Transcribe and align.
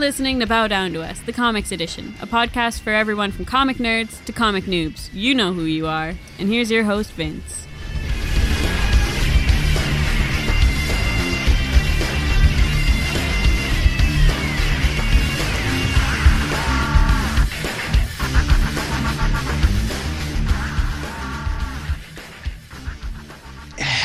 Listening 0.00 0.40
to 0.40 0.46
Bow 0.46 0.66
Down 0.66 0.94
to 0.94 1.02
Us, 1.02 1.20
the 1.20 1.32
Comics 1.32 1.70
Edition, 1.70 2.14
a 2.22 2.26
podcast 2.26 2.80
for 2.80 2.90
everyone 2.90 3.32
from 3.32 3.44
comic 3.44 3.76
nerds 3.76 4.24
to 4.24 4.32
comic 4.32 4.64
noobs. 4.64 5.10
You 5.12 5.34
know 5.34 5.52
who 5.52 5.64
you 5.64 5.86
are. 5.86 6.14
And 6.38 6.48
here's 6.48 6.70
your 6.70 6.84
host, 6.84 7.12
Vince. 7.12 7.66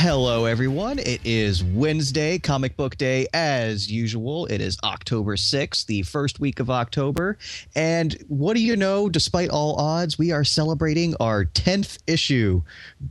Hello, 0.05 0.45
everyone. 0.45 0.99
It 0.99 1.19
is 1.25 1.63
Wednesday, 1.63 2.37
comic 2.37 2.77
book 2.77 2.95
day, 2.95 3.25
as 3.33 3.91
usual. 3.91 4.45
It 4.45 4.61
is 4.61 4.77
October 4.83 5.35
6th, 5.35 5.87
the 5.87 6.03
first 6.03 6.39
week 6.39 6.59
of 6.59 6.69
October. 6.69 7.39
And 7.73 8.15
what 8.27 8.53
do 8.53 8.61
you 8.61 8.75
know? 8.75 9.09
Despite 9.09 9.49
all 9.49 9.75
odds, 9.77 10.19
we 10.19 10.31
are 10.31 10.43
celebrating 10.43 11.15
our 11.19 11.45
10th 11.45 11.97
issue. 12.05 12.61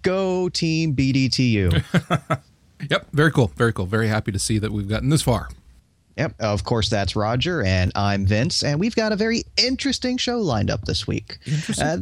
Go, 0.03 0.49
Team 0.49 0.95
BDTU. 0.95 1.83
Yep, 2.89 3.09
very 3.13 3.33
cool. 3.33 3.51
Very 3.57 3.73
cool. 3.73 3.87
Very 3.87 4.07
happy 4.07 4.31
to 4.31 4.39
see 4.39 4.59
that 4.59 4.71
we've 4.71 4.89
gotten 4.89 5.09
this 5.09 5.23
far. 5.23 5.49
Yep, 6.17 6.37
of 6.39 6.63
course, 6.63 6.91
that's 6.91 7.17
Roger, 7.17 7.65
and 7.65 7.91
I'm 7.97 8.25
Vince, 8.25 8.63
and 8.63 8.79
we've 8.79 8.95
got 8.95 9.11
a 9.11 9.17
very 9.17 9.43
interesting 9.57 10.17
show 10.17 10.39
lined 10.39 10.71
up 10.71 10.83
this 10.85 11.09
week. 11.09 11.39
Interesting. 11.45 11.87
Uh, 11.87 11.99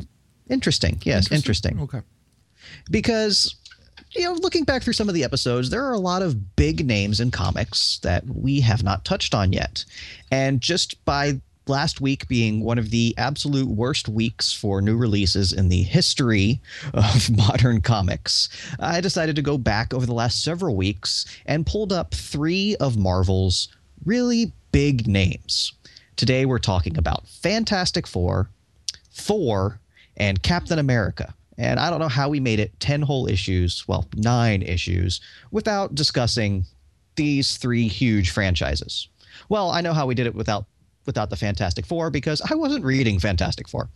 interesting, 0.50 1.00
yes, 1.04 1.32
interesting. 1.32 1.80
Okay. 1.80 2.00
because 2.90 3.54
you 4.14 4.24
know 4.24 4.34
looking 4.34 4.64
back 4.64 4.82
through 4.82 4.92
some 4.92 5.08
of 5.08 5.14
the 5.14 5.24
episodes 5.24 5.70
there 5.70 5.84
are 5.84 5.92
a 5.92 5.98
lot 5.98 6.22
of 6.22 6.56
big 6.56 6.86
names 6.86 7.20
in 7.20 7.30
comics 7.30 7.98
that 8.00 8.24
we 8.26 8.60
have 8.60 8.82
not 8.82 9.04
touched 9.04 9.34
on 9.34 9.52
yet. 9.52 9.84
And 10.30 10.60
just 10.60 11.02
by 11.04 11.40
last 11.66 12.00
week 12.00 12.26
being 12.26 12.64
one 12.64 12.78
of 12.78 12.90
the 12.90 13.14
absolute 13.18 13.68
worst 13.68 14.08
weeks 14.08 14.52
for 14.52 14.82
new 14.82 14.96
releases 14.96 15.52
in 15.52 15.68
the 15.68 15.82
history 15.82 16.60
of 16.92 17.30
modern 17.36 17.80
comics 17.80 18.48
i 18.80 19.00
decided 19.00 19.36
to 19.36 19.42
go 19.42 19.56
back 19.56 19.94
over 19.94 20.04
the 20.04 20.12
last 20.12 20.42
several 20.42 20.74
weeks 20.74 21.24
and 21.46 21.64
pulled 21.64 21.92
up 21.92 22.12
three 22.14 22.74
of 22.80 22.96
marvel's 22.96 23.68
really 24.04 24.52
big 24.72 25.06
names. 25.06 25.72
Today 26.16 26.46
we're 26.46 26.58
talking 26.58 26.96
about 26.96 27.28
fantastic 27.28 28.06
four 28.06 28.48
thor 29.12 29.78
and 30.16 30.42
captain 30.42 30.78
america 30.78 31.34
and 31.62 31.78
I 31.78 31.90
don't 31.90 32.00
know 32.00 32.08
how 32.08 32.28
we 32.28 32.40
made 32.40 32.58
it 32.58 32.78
10 32.80 33.02
whole 33.02 33.28
issues, 33.28 33.86
well, 33.86 34.08
nine 34.16 34.62
issues, 34.62 35.20
without 35.52 35.94
discussing 35.94 36.64
these 37.14 37.56
three 37.56 37.86
huge 37.86 38.30
franchises. 38.30 39.08
Well, 39.48 39.70
I 39.70 39.80
know 39.80 39.92
how 39.92 40.06
we 40.06 40.16
did 40.16 40.26
it 40.26 40.34
without 40.34 40.66
without 41.06 41.30
the 41.30 41.36
Fantastic 41.36 41.86
Four 41.86 42.10
because 42.10 42.40
I 42.48 42.54
wasn't 42.56 42.84
reading 42.84 43.20
Fantastic 43.20 43.68
Four. 43.68 43.88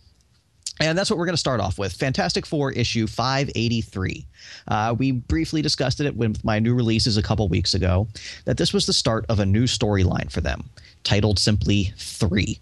And 0.79 0.97
that's 0.97 1.09
what 1.09 1.17
we're 1.17 1.25
going 1.25 1.33
to 1.33 1.39
start 1.39 1.59
off 1.59 1.77
with 1.77 1.91
Fantastic 1.91 2.45
Four 2.45 2.71
issue 2.71 3.05
583. 3.05 4.25
Uh, 4.67 4.95
we 4.97 5.11
briefly 5.11 5.61
discussed 5.61 5.99
it 5.99 6.15
with 6.15 6.43
my 6.45 6.59
new 6.59 6.73
releases 6.73 7.17
a 7.17 7.23
couple 7.23 7.47
weeks 7.49 7.73
ago 7.73 8.07
that 8.45 8.57
this 8.57 8.71
was 8.73 8.85
the 8.85 8.93
start 8.93 9.25
of 9.27 9.39
a 9.39 9.45
new 9.45 9.63
storyline 9.63 10.31
for 10.31 10.39
them, 10.39 10.69
titled 11.03 11.37
simply 11.37 11.93
Three. 11.97 12.59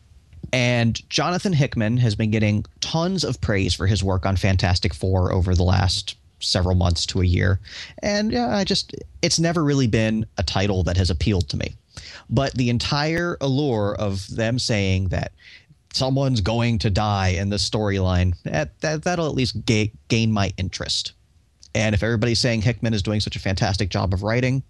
And 0.56 1.08
Jonathan 1.09 1.52
Hickman 1.52 1.98
has 1.98 2.16
been 2.16 2.31
getting 2.31 2.64
tons 2.80 3.25
of 3.25 3.42
praise 3.42 3.75
for 3.75 3.88
his 3.88 4.02
work 4.02 4.25
on 4.25 4.38
Fantastic 4.38 4.94
Four 4.94 5.34
over 5.34 5.53
the 5.53 5.63
last 5.63 6.16
several 6.40 6.75
months 6.75 7.06
to 7.07 7.19
a 7.22 7.25
year. 7.25 7.59
And 8.02 8.31
yeah, 8.31 8.56
I 8.56 8.63
just, 8.63 8.96
it's 9.22 9.38
never 9.38 9.66
really 9.66 9.88
been 9.88 10.25
a 10.38 10.44
title 10.44 10.81
that 10.84 10.96
has 10.96 11.09
appealed 11.09 11.50
to 11.50 11.57
me. 11.57 11.75
But 12.30 12.53
the 12.53 12.69
entire 12.69 13.35
allure 13.41 13.96
of 14.00 14.34
them 14.34 14.57
saying 14.57 15.09
that 15.09 15.34
someone's 15.91 16.40
going 16.40 16.80
to 16.80 16.90
die 16.90 17.30
in 17.30 17.50
the 17.50 17.57
storyline, 17.57 18.41
that, 18.44 18.80
that, 18.80 19.03
that'll 19.03 19.28
at 19.28 19.35
least 19.35 19.66
ga- 19.66 19.91
gain 20.07 20.31
my 20.31 20.53
interest. 20.56 21.12
And 21.74 21.94
if 21.94 22.01
everybody's 22.01 22.40
saying 22.40 22.62
Hickman 22.62 22.94
is 22.94 23.03
doing 23.03 23.19
such 23.19 23.35
a 23.35 23.41
fantastic 23.41 23.90
job 23.90 24.13
of 24.13 24.24
writing, 24.24 24.63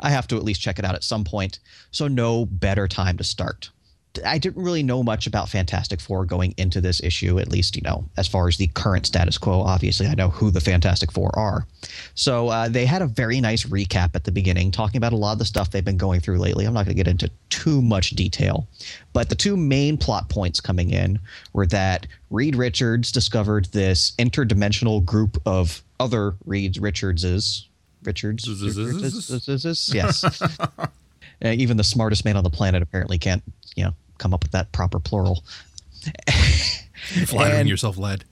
I 0.00 0.10
have 0.10 0.28
to 0.28 0.36
at 0.36 0.44
least 0.44 0.60
check 0.60 0.78
it 0.78 0.84
out 0.84 0.94
at 0.94 1.04
some 1.04 1.24
point. 1.24 1.58
So, 1.90 2.06
no 2.06 2.44
better 2.44 2.86
time 2.86 3.16
to 3.16 3.24
start. 3.24 3.70
I 4.24 4.38
didn't 4.38 4.62
really 4.62 4.82
know 4.82 5.02
much 5.02 5.26
about 5.26 5.48
Fantastic 5.48 6.00
Four 6.00 6.24
going 6.24 6.54
into 6.56 6.80
this 6.80 7.02
issue, 7.02 7.38
at 7.38 7.48
least, 7.48 7.74
you 7.74 7.82
know, 7.82 8.04
as 8.16 8.28
far 8.28 8.46
as 8.46 8.56
the 8.56 8.68
current 8.68 9.06
status 9.06 9.38
quo. 9.38 9.60
Obviously, 9.60 10.06
I 10.06 10.14
know 10.14 10.28
who 10.28 10.50
the 10.50 10.60
Fantastic 10.60 11.10
Four 11.10 11.36
are. 11.36 11.66
So 12.14 12.48
uh, 12.48 12.68
they 12.68 12.86
had 12.86 13.02
a 13.02 13.06
very 13.06 13.40
nice 13.40 13.64
recap 13.64 14.14
at 14.14 14.24
the 14.24 14.30
beginning, 14.30 14.70
talking 14.70 14.98
about 14.98 15.12
a 15.12 15.16
lot 15.16 15.32
of 15.32 15.38
the 15.38 15.44
stuff 15.44 15.70
they've 15.70 15.84
been 15.84 15.96
going 15.96 16.20
through 16.20 16.38
lately. 16.38 16.64
I'm 16.64 16.74
not 16.74 16.84
going 16.84 16.96
to 16.96 17.02
get 17.02 17.08
into 17.08 17.30
too 17.48 17.82
much 17.82 18.10
detail, 18.10 18.68
but 19.12 19.28
the 19.28 19.34
two 19.34 19.56
main 19.56 19.96
plot 19.96 20.28
points 20.28 20.60
coming 20.60 20.90
in 20.90 21.18
were 21.52 21.66
that 21.66 22.06
Reed 22.30 22.54
Richards 22.54 23.10
discovered 23.10 23.66
this 23.66 24.12
interdimensional 24.18 25.04
group 25.04 25.40
of 25.44 25.82
other 25.98 26.34
Reed 26.44 26.76
Richardses. 26.78 27.68
Richards? 28.04 28.46
yes. 29.92 30.42
Even 31.42 31.76
the 31.76 31.84
smartest 31.84 32.24
man 32.24 32.36
on 32.36 32.44
the 32.44 32.50
planet 32.50 32.82
apparently 32.82 33.18
can't, 33.18 33.42
you 33.74 33.84
know, 33.84 33.94
come 34.24 34.32
up 34.32 34.42
with 34.42 34.52
that 34.52 34.72
proper 34.72 34.98
plural. 34.98 35.44
You're 37.14 37.26
flattering 37.26 37.60
And- 37.60 37.68
yourself, 37.68 37.98
lad. 37.98 38.24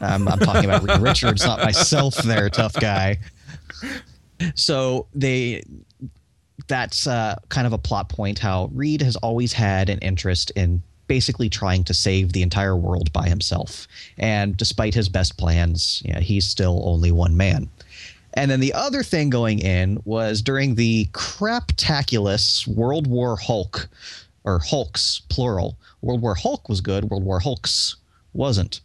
I'm, 0.00 0.26
I'm 0.28 0.38
talking 0.38 0.64
about 0.64 0.82
Reed 0.82 1.00
Richards, 1.00 1.44
not 1.44 1.58
myself. 1.60 2.16
There, 2.16 2.48
tough 2.48 2.74
guy. 2.74 3.18
So 4.56 5.06
they, 5.14 5.62
that's 6.66 7.06
uh, 7.06 7.36
kind 7.50 7.66
of 7.66 7.72
a 7.72 7.78
plot 7.78 8.08
point. 8.08 8.38
How 8.38 8.68
Reed 8.72 9.00
has 9.02 9.14
always 9.16 9.52
had 9.52 9.88
an 9.88 9.98
interest 9.98 10.50
in 10.56 10.82
basically 11.06 11.48
trying 11.48 11.84
to 11.84 11.94
save 11.94 12.32
the 12.32 12.42
entire 12.42 12.76
world 12.76 13.12
by 13.12 13.28
himself, 13.28 13.86
and 14.18 14.56
despite 14.56 14.94
his 14.94 15.08
best 15.08 15.36
plans, 15.38 16.02
yeah, 16.04 16.18
he's 16.20 16.46
still 16.46 16.82
only 16.84 17.12
one 17.12 17.36
man. 17.36 17.68
And 18.34 18.50
then 18.50 18.58
the 18.60 18.72
other 18.72 19.02
thing 19.04 19.30
going 19.30 19.60
in 19.60 20.00
was 20.04 20.42
during 20.42 20.74
the 20.74 21.04
craptaculous 21.12 22.66
World 22.66 23.06
War 23.06 23.36
Hulk, 23.36 23.88
or 24.44 24.58
Hulks 24.58 25.22
plural. 25.28 25.78
World 26.00 26.22
War 26.22 26.34
Hulk 26.34 26.68
was 26.68 26.80
good. 26.80 27.04
World 27.04 27.24
War 27.24 27.40
Hulks 27.40 27.96
wasn't. 28.32 28.80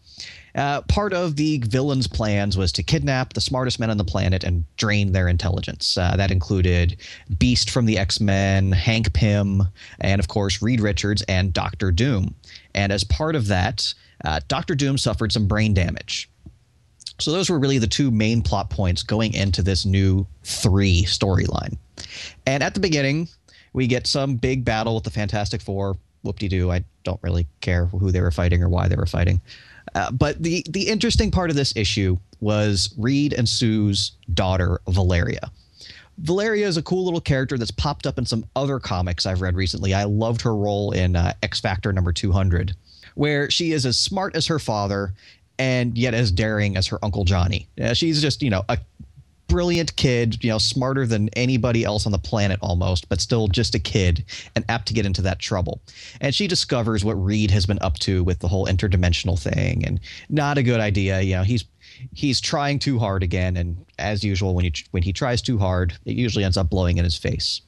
Uh, 0.56 0.82
part 0.84 1.14
of 1.14 1.36
the 1.36 1.60
villain's 1.60 2.08
plans 2.08 2.58
was 2.58 2.72
to 2.72 2.82
kidnap 2.82 3.34
the 3.34 3.42
smartest 3.42 3.80
men 3.80 3.92
on 3.92 3.98
the 3.98 4.04
planet 4.04 4.44
and 4.44 4.66
drain 4.76 5.12
their 5.12 5.28
intelligence. 5.28 5.98
Uh, 5.98 6.16
that 6.18 6.32
included 6.32 6.98
Beast 7.38 7.70
from 7.70 7.86
the 7.86 8.00
X 8.00 8.20
Men, 8.20 8.72
Hank 8.72 9.14
Pym, 9.14 9.62
and 10.00 10.20
of 10.20 10.28
course 10.28 10.62
Reed 10.62 10.82
Richards 10.82 11.22
and 11.28 11.54
Doctor 11.54 11.92
Doom. 11.92 12.34
And 12.74 12.92
as 12.92 13.04
part 13.04 13.36
of 13.36 13.48
that, 13.48 13.94
uh, 14.26 14.40
Doctor 14.48 14.74
Doom 14.74 14.98
suffered 14.98 15.32
some 15.32 15.48
brain 15.48 15.76
damage. 15.76 16.28
So 17.20 17.32
those 17.32 17.50
were 17.50 17.60
really 17.60 17.78
the 17.78 17.88
two 17.88 18.10
main 18.12 18.42
plot 18.42 18.70
points 18.70 19.04
going 19.04 19.34
into 19.34 19.62
this 19.62 19.86
new 19.86 20.26
three 20.44 21.04
storyline. 21.04 21.78
And 22.46 22.64
at 22.64 22.74
the 22.74 22.80
beginning, 22.80 23.28
we 23.78 23.86
get 23.86 24.08
some 24.08 24.38
big 24.38 24.66
battle 24.66 24.96
with 24.96 25.04
the 25.04 25.12
Fantastic 25.12 25.62
Four. 25.62 25.96
Whoop 26.24 26.40
de 26.40 26.48
doo. 26.48 26.72
I 26.72 26.84
don't 27.04 27.22
really 27.22 27.46
care 27.62 27.86
who 27.86 28.12
they 28.12 28.22
were 28.22 28.32
fighting 28.32 28.64
or 28.64 28.70
why 28.70 28.88
they 28.88 28.96
were 28.96 29.06
fighting. 29.06 29.40
Uh, 29.94 30.10
but 30.10 30.42
the 30.42 30.66
the 30.72 30.88
interesting 30.88 31.30
part 31.30 31.52
of 31.52 31.56
this 31.56 31.76
issue 31.76 32.18
was 32.40 32.96
Reed 32.98 33.34
and 33.34 33.48
Sue's 33.48 34.14
daughter 34.34 34.82
Valeria. 34.90 35.52
Valeria 36.18 36.68
is 36.68 36.78
a 36.78 36.82
cool 36.82 37.06
little 37.06 37.22
character 37.22 37.56
that's 37.56 37.70
popped 37.70 38.08
up 38.08 38.18
in 38.18 38.26
some 38.26 38.44
other 38.56 38.80
comics 38.80 39.28
I've 39.28 39.42
read 39.42 39.56
recently. 39.56 39.94
I 39.94 40.06
loved 40.06 40.42
her 40.42 40.56
role 40.56 40.92
in 40.92 41.16
uh, 41.16 41.34
X 41.44 41.60
Factor 41.60 41.94
number 41.94 42.12
200, 42.12 42.76
where 43.14 43.52
she 43.52 43.74
is 43.74 43.86
as 43.86 43.96
smart 43.96 44.36
as 44.36 44.48
her 44.48 44.58
father 44.58 45.14
and 45.60 45.96
yet 45.96 46.16
as 46.16 46.32
daring 46.32 46.78
as 46.78 46.88
her 46.88 46.98
uncle 47.06 47.26
Johnny. 47.26 47.68
Uh, 47.80 47.94
she's 47.94 48.24
just, 48.24 48.42
you 48.42 48.50
know, 48.50 48.64
a 48.70 48.80
brilliant 49.48 49.96
kid, 49.96 50.44
you 50.44 50.50
know, 50.50 50.58
smarter 50.58 51.06
than 51.06 51.30
anybody 51.30 51.84
else 51.84 52.06
on 52.06 52.12
the 52.12 52.18
planet 52.18 52.60
almost, 52.62 53.10
but 53.10 53.22
still 53.22 53.48
just 53.48 53.76
a 53.76 53.80
kid 53.80 54.24
and 54.56 54.66
apt 54.70 54.88
to 54.88 54.94
get 54.94 55.06
into 55.06 55.22
that 55.22 55.40
trouble. 55.40 55.82
And 56.22 56.34
she 56.34 56.48
discovers 56.48 57.04
what 57.04 57.14
Reed 57.14 57.52
has 57.52 57.66
been 57.66 57.80
up 57.82 57.98
to 58.00 58.24
with 58.24 58.40
the 58.40 58.48
whole 58.48 58.68
interdimensional 58.68 59.40
thing 59.40 59.86
and 59.86 60.00
not 60.30 60.58
a 60.58 60.64
good 60.64 60.80
idea. 60.80 61.22
You 61.22 61.36
know, 61.36 61.44
he's 61.44 61.66
he's 62.14 62.40
trying 62.40 62.78
too 62.80 63.00
hard 63.00 63.24
again 63.24 63.58
and 63.58 63.84
as 63.98 64.24
usual 64.24 64.54
when 64.54 64.66
he 64.66 64.74
when 64.92 65.04
he 65.04 65.14
tries 65.14 65.42
too 65.42 65.58
hard, 65.58 65.98
it 66.06 66.16
usually 66.16 66.44
ends 66.44 66.58
up 66.58 66.70
blowing 66.70 66.98
in 66.98 67.04
his 67.04 67.18
face. 67.18 67.62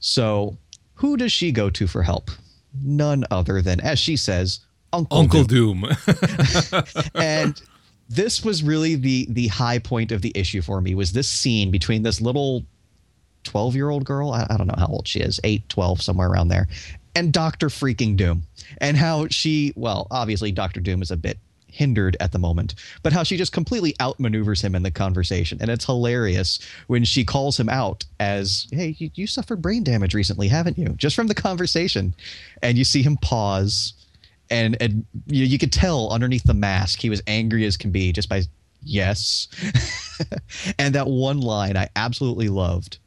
So, 0.00 0.56
who 0.94 1.16
does 1.16 1.32
she 1.32 1.52
go 1.52 1.70
to 1.70 1.86
for 1.86 2.02
help? 2.02 2.30
None 2.82 3.24
other 3.30 3.62
than 3.62 3.80
as 3.80 3.98
she 3.98 4.16
says, 4.16 4.60
Uncle, 4.92 5.18
Uncle 5.18 5.44
Doom 5.44 5.82
Doom. 5.82 5.96
and 7.14 7.60
this 8.14 8.44
was 8.44 8.62
really 8.62 8.94
the 8.94 9.26
the 9.30 9.48
high 9.48 9.78
point 9.78 10.12
of 10.12 10.22
the 10.22 10.32
issue 10.34 10.62
for 10.62 10.80
me 10.80 10.94
was 10.94 11.12
this 11.12 11.28
scene 11.28 11.70
between 11.70 12.02
this 12.02 12.20
little 12.20 12.64
12 13.44 13.74
year 13.74 13.90
old 13.90 14.04
girl 14.04 14.32
I, 14.32 14.46
I 14.48 14.56
don't 14.56 14.66
know 14.66 14.78
how 14.78 14.86
old 14.86 15.08
she 15.08 15.20
is 15.20 15.40
8 15.42 15.68
12 15.68 16.02
somewhere 16.02 16.28
around 16.28 16.48
there 16.48 16.68
and 17.14 17.32
dr 17.32 17.66
freaking 17.68 18.16
doom 18.16 18.44
and 18.78 18.96
how 18.96 19.28
she 19.28 19.72
well 19.76 20.06
obviously 20.10 20.52
dr 20.52 20.80
doom 20.80 21.02
is 21.02 21.10
a 21.10 21.16
bit 21.16 21.38
hindered 21.72 22.16
at 22.20 22.32
the 22.32 22.38
moment, 22.38 22.74
but 23.02 23.12
how 23.12 23.22
she 23.22 23.36
just 23.36 23.52
completely 23.52 23.94
outmaneuvers 23.94 24.62
him 24.62 24.74
in 24.74 24.82
the 24.82 24.90
conversation. 24.90 25.58
And 25.60 25.70
it's 25.70 25.86
hilarious 25.86 26.60
when 26.86 27.04
she 27.04 27.24
calls 27.24 27.58
him 27.58 27.68
out 27.68 28.04
as, 28.20 28.68
hey, 28.70 28.94
you, 28.98 29.10
you 29.14 29.26
suffered 29.26 29.62
brain 29.62 29.82
damage 29.82 30.14
recently, 30.14 30.48
haven't 30.48 30.78
you? 30.78 30.90
Just 30.90 31.16
from 31.16 31.26
the 31.26 31.34
conversation. 31.34 32.14
And 32.62 32.78
you 32.78 32.84
see 32.84 33.02
him 33.02 33.16
pause. 33.16 33.94
And, 34.52 34.76
and 34.80 35.06
you, 35.26 35.44
you 35.44 35.58
could 35.58 35.72
tell 35.72 36.10
underneath 36.12 36.44
the 36.44 36.54
mask 36.54 37.00
he 37.00 37.10
was 37.10 37.22
angry 37.26 37.64
as 37.64 37.76
can 37.76 37.90
be 37.90 38.12
just 38.12 38.28
by 38.28 38.42
yes. 38.82 39.48
and 40.78 40.94
that 40.94 41.08
one 41.08 41.40
line 41.40 41.76
I 41.76 41.88
absolutely 41.96 42.48
loved 42.48 42.98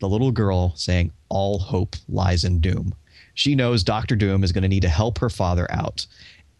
the 0.00 0.08
little 0.08 0.32
girl 0.32 0.72
saying, 0.76 1.12
All 1.28 1.58
hope 1.58 1.96
lies 2.08 2.44
in 2.44 2.60
doom. 2.60 2.94
She 3.34 3.54
knows 3.54 3.84
Doctor 3.84 4.16
Doom 4.16 4.42
is 4.44 4.52
going 4.52 4.62
to 4.62 4.68
need 4.68 4.82
to 4.82 4.88
help 4.88 5.18
her 5.18 5.30
father 5.30 5.70
out. 5.70 6.06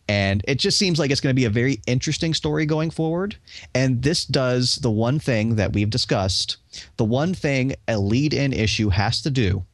And 0.09 0.45
it 0.47 0.59
just 0.59 0.79
seems 0.79 0.99
like 0.99 1.11
it's 1.11 1.21
going 1.21 1.35
to 1.35 1.41
be 1.41 1.47
a 1.47 1.51
very 1.51 1.81
interesting 1.87 2.35
story 2.35 2.67
going 2.67 2.91
forward. 2.91 3.37
And 3.75 4.03
this 4.03 4.27
does 4.27 4.77
the 4.77 4.91
one 4.91 5.19
thing 5.19 5.57
that 5.57 5.73
we've 5.73 5.89
discussed, 5.89 6.59
the 6.99 7.05
one 7.05 7.33
thing 7.33 7.75
a 7.89 7.99
lead 7.99 8.35
in 8.35 8.53
issue 8.53 8.91
has 8.91 9.23
to 9.23 9.31
do, 9.31 9.65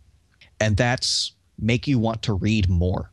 and 0.61 0.77
that's 0.77 1.33
make 1.59 1.89
you 1.89 1.99
want 1.99 2.23
to 2.23 2.35
read 2.35 2.69
more. 2.69 3.11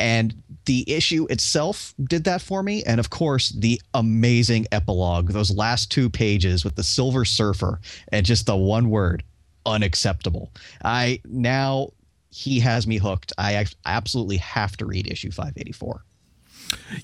And 0.00 0.42
the 0.64 0.90
issue 0.90 1.26
itself 1.28 1.94
did 2.02 2.24
that 2.24 2.40
for 2.40 2.62
me. 2.62 2.82
And 2.84 2.98
of 2.98 3.10
course, 3.10 3.50
the 3.50 3.80
amazing 3.94 4.66
epilogue, 4.72 5.28
those 5.28 5.50
last 5.50 5.90
two 5.92 6.08
pages 6.08 6.64
with 6.64 6.74
the 6.74 6.82
Silver 6.82 7.24
Surfer 7.24 7.80
and 8.10 8.24
just 8.24 8.46
the 8.46 8.56
one 8.56 8.88
word 8.88 9.22
unacceptable. 9.66 10.50
I 10.82 11.20
now 11.26 11.90
he 12.30 12.60
has 12.60 12.86
me 12.86 12.96
hooked. 12.96 13.32
I 13.36 13.66
absolutely 13.84 14.38
have 14.38 14.76
to 14.78 14.86
read 14.86 15.06
issue 15.06 15.30
584. 15.30 16.02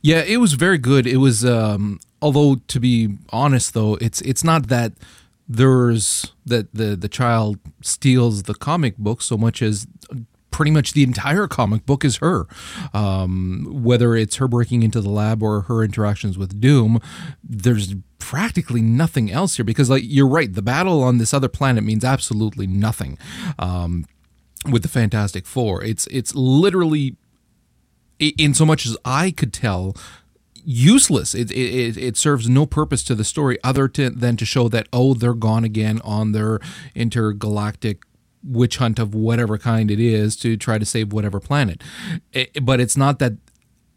Yeah, 0.01 0.21
it 0.21 0.39
was 0.39 0.55
very 0.55 0.79
good. 0.79 1.07
It 1.07 1.19
was 1.19 1.45
um 1.45 2.01
although 2.23 2.57
to 2.69 2.81
be 2.81 3.19
honest 3.31 3.75
though, 3.75 3.97
it's 3.97 4.21
it's 4.23 4.43
not 4.45 4.69
that 4.69 4.93
there's 5.49 6.33
that 6.47 6.73
the 6.73 6.97
the 6.97 7.09
child 7.09 7.59
steals 7.83 8.45
the 8.45 8.55
comic 8.55 8.97
book 8.97 9.23
so 9.23 9.37
much 9.37 9.61
as 9.61 9.87
pretty 10.57 10.71
much 10.71 10.95
the 10.95 11.03
entire 11.03 11.47
comic 11.47 11.85
book 11.85 12.03
is 12.03 12.17
her. 12.17 12.47
Um, 12.95 13.67
whether 13.69 14.17
it's 14.17 14.37
her 14.37 14.49
breaking 14.49 14.83
into 14.83 15.03
the 15.03 15.11
lab 15.11 15.43
or 15.43 15.61
her 15.63 15.85
interactions 15.85 16.39
with 16.39 16.59
Doom, 16.59 16.99
there's 17.45 17.95
practically 18.19 18.81
nothing 18.81 19.31
else 19.31 19.57
here 19.57 19.67
because, 19.67 19.91
like, 19.91 20.03
you're 20.07 20.27
right, 20.27 20.51
the 20.55 20.63
battle 20.63 21.03
on 21.03 21.19
this 21.19 21.35
other 21.35 21.49
planet 21.49 21.85
means 21.85 22.05
absolutely 22.05 22.67
nothing. 22.67 23.19
Um, 23.59 24.07
with 24.73 24.81
the 24.81 24.89
Fantastic 24.89 25.45
Four, 25.45 25.85
it's 25.85 26.07
it's 26.07 26.35
literally, 26.35 27.17
in 28.19 28.55
so 28.55 28.65
much 28.65 28.87
as 28.87 28.97
I 29.05 29.33
could 29.33 29.53
tell, 29.53 29.95
useless. 30.65 31.35
It, 31.35 31.51
it, 31.51 31.99
it 31.99 32.17
serves 32.17 32.49
no 32.49 32.65
purpose 32.65 33.05
to 33.05 33.15
the 33.15 33.25
story 33.25 33.59
other 33.63 33.89
to, 33.89 34.09
than 34.09 34.39
to 34.39 34.47
show 34.47 34.69
that, 34.69 34.89
oh, 34.91 35.13
they're 35.13 35.35
gone 35.35 35.65
again 35.65 36.01
on 36.03 36.33
their 36.33 36.61
intergalactic 36.95 38.05
witch 38.43 38.77
hunt 38.79 38.99
of 38.99 39.15
whatever 39.15 39.59
kind 39.59 39.91
it 39.91 40.01
is 40.01 40.37
to 40.37 40.57
try 40.57 40.79
to 40.79 40.85
save 40.85 41.13
whatever 41.13 41.41
planet. 41.41 41.83
It, 42.33 42.65
but 42.65 42.81
it's 42.81 42.97
not 42.97 43.19
that 43.19 43.35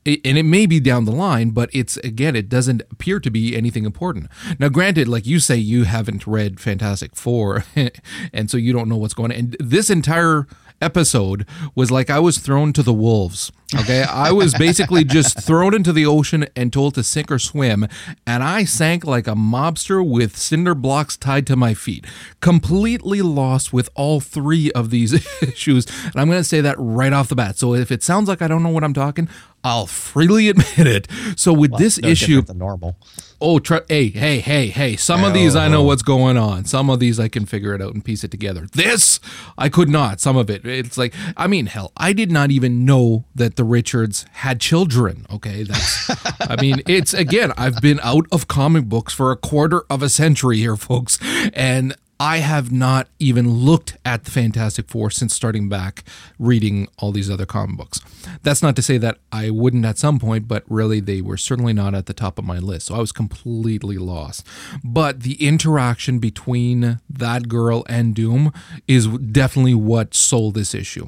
eh, 0.06 0.18
and 0.25 0.38
it 0.38 0.44
may 0.44 0.65
be 0.65 0.80
down 0.80 1.06
the 1.06 1.12
line, 1.12 1.51
but 1.51 1.69
it's 1.74 1.97
again, 1.97 2.36
it 2.36 2.50
doesn't 2.50 2.81
appear 2.91 3.19
to 3.19 3.30
be 3.30 3.56
anything 3.56 3.86
important. 3.86 4.27
Now, 4.59 4.69
granted, 4.69 5.07
like 5.07 5.25
you 5.25 5.39
say, 5.39 5.57
you 5.57 5.83
haven't 5.83 6.25
read 6.27 6.59
Fantastic 6.59 7.15
Four, 7.15 7.65
and 8.33 8.50
so 8.50 8.57
you 8.57 8.74
don't 8.74 8.89
know 8.89 8.97
what's 8.97 9.13
going 9.13 9.31
on. 9.31 9.38
And 9.38 9.57
this 9.59 9.89
entire 9.89 10.47
episode 10.81 11.46
was 11.76 11.92
like 11.92 12.10
I 12.10 12.20
was 12.20 12.38
thrown 12.38 12.74
to 12.74 12.84
the 12.84 12.94
wolves. 12.94 13.52
Okay. 13.76 14.02
I 14.02 14.31
was 14.31 14.56
basically 14.56 15.04
just 15.04 15.40
thrown 15.46 15.76
into 15.76 15.94
the 15.94 16.06
ocean 16.06 16.48
and 16.56 16.74
told 16.74 16.96
to 16.96 17.04
sink 17.04 17.31
or 17.31 17.38
swim. 17.38 17.88
And 18.26 18.44
I 18.44 18.64
sank 18.64 19.06
like 19.06 19.28
a 19.28 19.36
mobster 19.36 20.08
with 20.08 20.36
cinder 20.36 20.74
blocks 20.74 21.16
tied 21.16 21.46
to 21.48 21.56
my 21.56 21.76
feet. 21.76 22.06
Completely 22.42 23.22
lost 23.22 23.72
with 23.72 23.90
all 23.94 24.22
three 24.22 24.72
of 24.72 24.90
these 24.90 25.14
issues. 25.42 25.86
And 26.06 26.16
I'm 26.16 26.28
going 26.28 26.40
to 26.40 26.44
say 26.44 26.62
that 26.62 26.76
right 26.80 27.14
off 27.14 27.30
the 27.30 27.36
bat. 27.36 27.58
So 27.58 27.75
if 27.75 27.92
it 27.92 28.02
sounds 28.02 28.28
like 28.28 28.42
I 28.42 28.48
don't 28.48 28.64
know 28.64 28.70
what 28.70 28.84
I'm 28.84 28.94
talking, 28.94 29.30
I'll 29.64 29.88
freely 29.88 30.50
admit 30.50 30.88
it. 30.88 31.08
So 31.36 31.54
with 31.54 31.72
well, 31.72 31.80
this 31.80 32.00
no 32.00 32.10
issue, 32.10 32.42
the 32.42 32.54
normal. 32.54 32.96
Oh, 33.42 33.60
tr- 33.60 33.78
hey, 33.88 34.10
hey, 34.10 34.40
hey, 34.40 34.68
hey! 34.68 34.96
Some 34.98 35.24
of 35.24 35.34
these 35.34 35.56
I 35.56 35.70
know 35.70 35.82
oh. 35.82 35.84
what's 35.84 36.02
going 36.02 36.38
on. 36.38 36.66
Some 36.66 36.90
of 36.90 37.00
these 37.00 37.20
I 37.20 37.30
can 37.30 37.46
figure 37.46 37.74
it 37.74 37.82
out 37.82 37.94
and 37.94 38.04
piece 38.04 38.24
it 38.24 38.32
together. 38.32 38.68
This 38.74 39.20
I 39.58 39.70
could 39.70 39.88
not. 39.88 40.20
Some 40.20 40.36
of 40.36 40.50
it, 40.50 40.66
it's 40.66 40.98
like 40.98 41.14
I 41.38 41.48
mean, 41.48 41.68
hell, 41.68 41.92
I 41.96 42.14
did 42.14 42.32
not 42.32 42.52
even 42.52 42.84
know 42.84 43.26
that 43.36 43.56
the 43.56 43.64
Richards 43.64 44.26
had 44.32 44.60
children. 44.60 45.26
Okay, 45.32 45.64
that's. 45.64 46.10
I 46.42 46.62
mean, 46.62 46.82
it's 46.88 47.14
again. 47.14 47.54
I've 47.58 47.82
been 47.82 48.00
out 48.04 48.26
of 48.32 48.48
comic 48.48 48.86
books 48.86 49.14
for 49.14 49.32
a 49.32 49.38
quarter 49.38 49.84
of 49.90 50.04
a 50.04 50.10
century 50.10 50.58
here, 50.58 50.76
folks, 50.76 51.18
and 51.54 51.96
I 52.19 52.39
have 52.39 52.69
not 52.69 53.07
even 53.18 53.50
looked 53.50 53.95
at 54.04 54.25
the 54.25 54.31
Fantastic 54.31 54.89
Four 54.89 55.10
since 55.10 55.33
starting 55.33 55.69
back 55.69 56.04
reading 56.38 56.89
all 56.98 57.13
these 57.13 57.30
other 57.30 57.45
comic 57.45 57.77
books. 57.77 58.01
That's 58.44 58.62
not 58.62 58.75
to 58.75 58.81
say 58.81 58.98
that 58.98 59.19
I 59.31 59.50
wouldn't 59.51 59.86
at 59.86 59.98
some 59.98 60.19
point, 60.19 60.48
but 60.48 60.63
really 60.68 61.00
they 61.00 61.21
were 61.21 61.38
certainly 61.38 61.71
not 61.71 61.95
at 61.95 62.07
the 62.07 62.13
top 62.13 62.38
of 62.38 62.44
my 62.44 62.60
list. 62.60 62.88
So 62.88 62.95
I 62.95 63.00
was 63.00 63.13
completely 63.13 63.98
lost. 63.98 64.45
But 64.83 65.21
the 65.21 65.42
interaction 65.45 66.19
between 66.19 67.00
that 67.10 67.48
girl 67.48 67.86
and 67.88 68.13
Doom 68.13 68.51
is 68.86 69.07
definitely 69.07 69.75
what 69.75 70.13
sold 70.13 70.56
this 70.56 70.75
issue. 70.75 71.07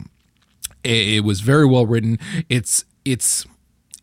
It 0.84 1.26
was 1.26 1.42
very 1.42 1.66
well 1.66 1.86
written. 1.86 2.20
It's 2.48 2.86
it's 3.04 3.46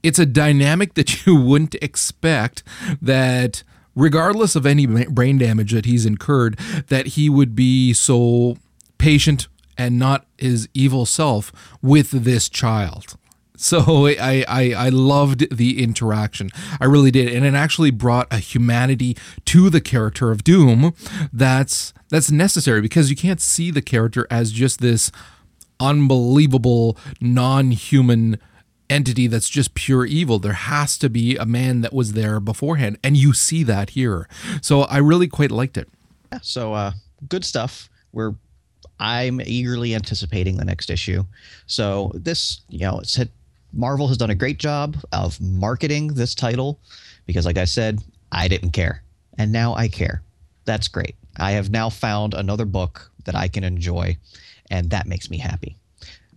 it's 0.03 0.19
a 0.19 0.27
dynamic 0.27 0.95
that 0.95 1.27
you 1.27 1.37
wouldn't 1.41 1.75
expect 1.77 2.63
that 3.01 3.63
regardless 3.99 4.55
of 4.55 4.65
any 4.65 4.87
brain 4.87 5.39
damage 5.39 5.73
that 5.73 5.85
he's 5.85 6.07
incurred, 6.07 6.57
that 6.87 7.09
he 7.09 7.29
would 7.29 7.55
be 7.55 7.93
so 7.93 8.57
patient 8.97 9.49
and 9.77 9.99
not 9.99 10.25
his 10.39 10.69
evil 10.73 11.05
self 11.05 11.53
with 11.83 12.11
this 12.11 12.49
child. 12.49 13.17
So 13.57 14.07
I, 14.07 14.45
I 14.49 14.73
I 14.73 14.89
loved 14.89 15.57
the 15.57 15.83
interaction. 15.83 16.51
I 16.81 16.85
really 16.85 17.11
did, 17.11 17.35
and 17.35 17.45
it 17.45 17.55
actually 17.55 17.91
brought 17.91 18.29
a 18.31 18.39
humanity 18.39 19.17
to 19.47 19.69
the 19.69 19.81
character 19.81 20.31
of 20.31 20.45
Doom 20.45 20.95
that's 21.33 21.93
that's 22.09 22.31
necessary 22.31 22.81
because 22.81 23.11
you 23.11 23.17
can't 23.17 23.41
see 23.41 23.73
the 23.73 23.83
character 23.83 24.29
as 24.31 24.53
just 24.53 24.81
this 24.81 25.11
unbelievable 25.81 26.97
non-human 27.21 28.39
entity 28.91 29.27
that's 29.27 29.49
just 29.49 29.75
pure 29.75 30.07
evil. 30.07 30.39
There 30.39 30.53
has 30.53 30.99
to 30.99 31.09
be 31.09 31.37
a 31.37 31.45
man 31.45 31.81
that 31.83 31.93
was 31.93 32.13
there 32.13 32.41
beforehand, 32.41 32.99
and 33.03 33.17
you 33.17 33.33
see 33.33 33.63
that 33.65 33.91
here. 33.91 34.29
So 34.63 34.83
I 34.83 34.99
really 34.99 35.29
quite 35.29 35.51
liked 35.51 35.77
it. 35.77 35.89
Yeah, 36.33 36.41
so 36.43 36.75
uh, 36.75 36.93
good 37.29 37.45
stuff. 37.45 37.89
We're 38.13 38.35
I'm 39.01 39.41
eagerly 39.41 39.95
anticipating 39.95 40.57
the 40.57 40.65
next 40.65 40.91
issue. 40.91 41.25
So 41.67 42.11
this, 42.15 42.63
you 42.69 42.81
know, 42.81 42.99
it's 42.99 43.15
had, 43.15 43.31
Marvel 43.73 44.09
has 44.09 44.17
done 44.17 44.31
a 44.31 44.35
great 44.35 44.59
job 44.59 44.97
of 45.13 45.41
marketing 45.41 46.09
this 46.09 46.35
title 46.35 46.81
because, 47.27 47.47
like 47.47 47.59
I 47.59 47.65
said, 47.65 48.03
I 48.33 48.49
didn't 48.49 48.73
care, 48.73 49.03
and 49.39 49.53
now 49.53 49.75
I 49.75 49.89
care. 49.89 50.23
That's 50.65 50.89
great. 50.89 51.15
I 51.37 51.53
have 51.53 51.71
now 51.71 51.89
found 51.91 52.35
another 52.35 52.65
book 52.65 53.11
that 53.25 53.35
I 53.35 53.49
can 53.49 53.63
enjoy, 53.63 54.17
and 54.71 54.91
that 54.91 55.07
makes 55.07 55.31
me 55.31 55.39
happy. 55.39 55.77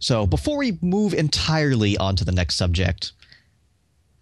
So 0.01 0.25
before 0.25 0.57
we 0.57 0.79
move 0.81 1.13
entirely 1.13 1.95
on 1.95 2.15
to 2.17 2.25
the 2.25 2.31
next 2.31 2.55
subject, 2.55 3.13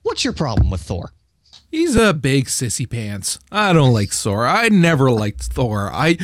what's 0.04 0.24
your 0.24 0.34
problem 0.34 0.70
with 0.70 0.82
Thor? 0.82 1.14
He's 1.72 1.96
a 1.96 2.14
big 2.14 2.46
sissy 2.46 2.90
pants. 2.90 3.40
I 3.52 3.74
don't 3.74 3.94
like 3.94 4.10
Thor. 4.10 4.46
I 4.46 4.70
never 4.70 5.10
liked 5.10 5.44
Thor. 5.44 5.90
I 5.94 6.18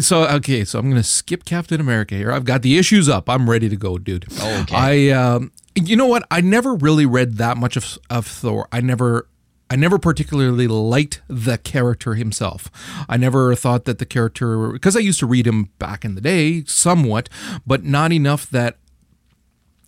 so 0.00 0.24
okay. 0.26 0.64
So 0.64 0.78
I'm 0.78 0.90
gonna 0.90 1.02
skip 1.02 1.44
Captain 1.44 1.80
America 1.80 2.16
here. 2.16 2.32
I've 2.32 2.44
got 2.44 2.62
the 2.62 2.76
issues 2.76 3.08
up. 3.08 3.30
I'm 3.30 3.48
ready 3.48 3.68
to 3.68 3.76
go, 3.76 3.96
dude. 3.96 4.26
Oh, 4.40 4.62
okay. 4.62 4.76
I 4.76 5.10
um, 5.10 5.52
you 5.74 5.96
know 5.96 6.06
what? 6.06 6.24
I 6.30 6.40
never 6.40 6.74
really 6.74 7.06
read 7.06 7.36
that 7.38 7.56
much 7.56 7.76
of 7.76 7.96
of 8.10 8.26
Thor. 8.26 8.68
I 8.72 8.80
never 8.80 9.28
I 9.72 9.76
never 9.76 9.98
particularly 9.98 10.68
liked 10.68 11.22
the 11.28 11.56
character 11.56 12.12
himself. 12.12 12.70
I 13.08 13.16
never 13.16 13.54
thought 13.54 13.86
that 13.86 13.98
the 13.98 14.04
character, 14.04 14.68
because 14.68 14.94
I 14.94 15.00
used 15.00 15.18
to 15.20 15.26
read 15.26 15.46
him 15.46 15.70
back 15.78 16.04
in 16.04 16.14
the 16.14 16.20
day 16.20 16.62
somewhat, 16.64 17.30
but 17.66 17.82
not 17.82 18.12
enough 18.12 18.50
that 18.50 18.76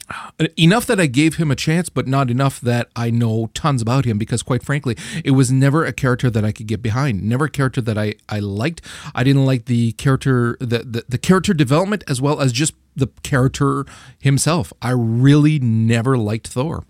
uh, 0.09 0.47
enough 0.59 0.87
that 0.87 0.99
I 0.99 1.05
gave 1.05 1.37
him 1.37 1.51
a 1.51 1.55
chance, 1.55 1.91
but 1.91 2.07
not 2.07 2.31
enough 2.31 2.63
that 2.63 2.89
I 2.97 3.11
know 3.11 3.51
tons 3.53 3.83
about 3.83 4.07
him 4.07 4.17
because, 4.17 4.43
quite 4.43 4.63
frankly, 4.63 4.97
it 5.23 5.33
was 5.33 5.53
never 5.53 5.85
a 5.85 5.93
character 5.93 6.31
that 6.31 6.47
I 6.47 6.53
could 6.53 6.67
get 6.67 6.81
behind. 6.81 7.23
Never 7.23 7.45
a 7.45 7.51
character 7.51 7.83
that 7.83 7.99
I, 7.99 8.15
I 8.27 8.39
liked. 8.39 8.81
I 9.15 9.23
didn't 9.23 9.45
like 9.45 9.67
the 9.67 9.93
character, 9.93 10.57
the, 10.61 10.79
the, 10.79 11.05
the 11.11 11.19
character 11.19 11.53
development 11.53 12.05
as 12.09 12.23
well 12.23 12.41
as 12.41 12.53
just 12.53 12.73
the 12.97 13.09
character 13.23 13.85
himself. 14.19 14.73
I 14.81 14.93
really 14.93 15.59
never 15.59 16.17
liked 16.17 16.49
Thor. 16.49 16.85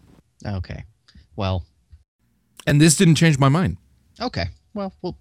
Okay. 0.47 0.85
Well, 1.35 1.65
and 2.67 2.81
this 2.81 2.97
didn't 2.97 3.17
change 3.17 3.39
my 3.39 3.49
mind. 3.49 3.77
Okay. 4.21 4.47
Well, 4.75 4.93
well 5.03 5.17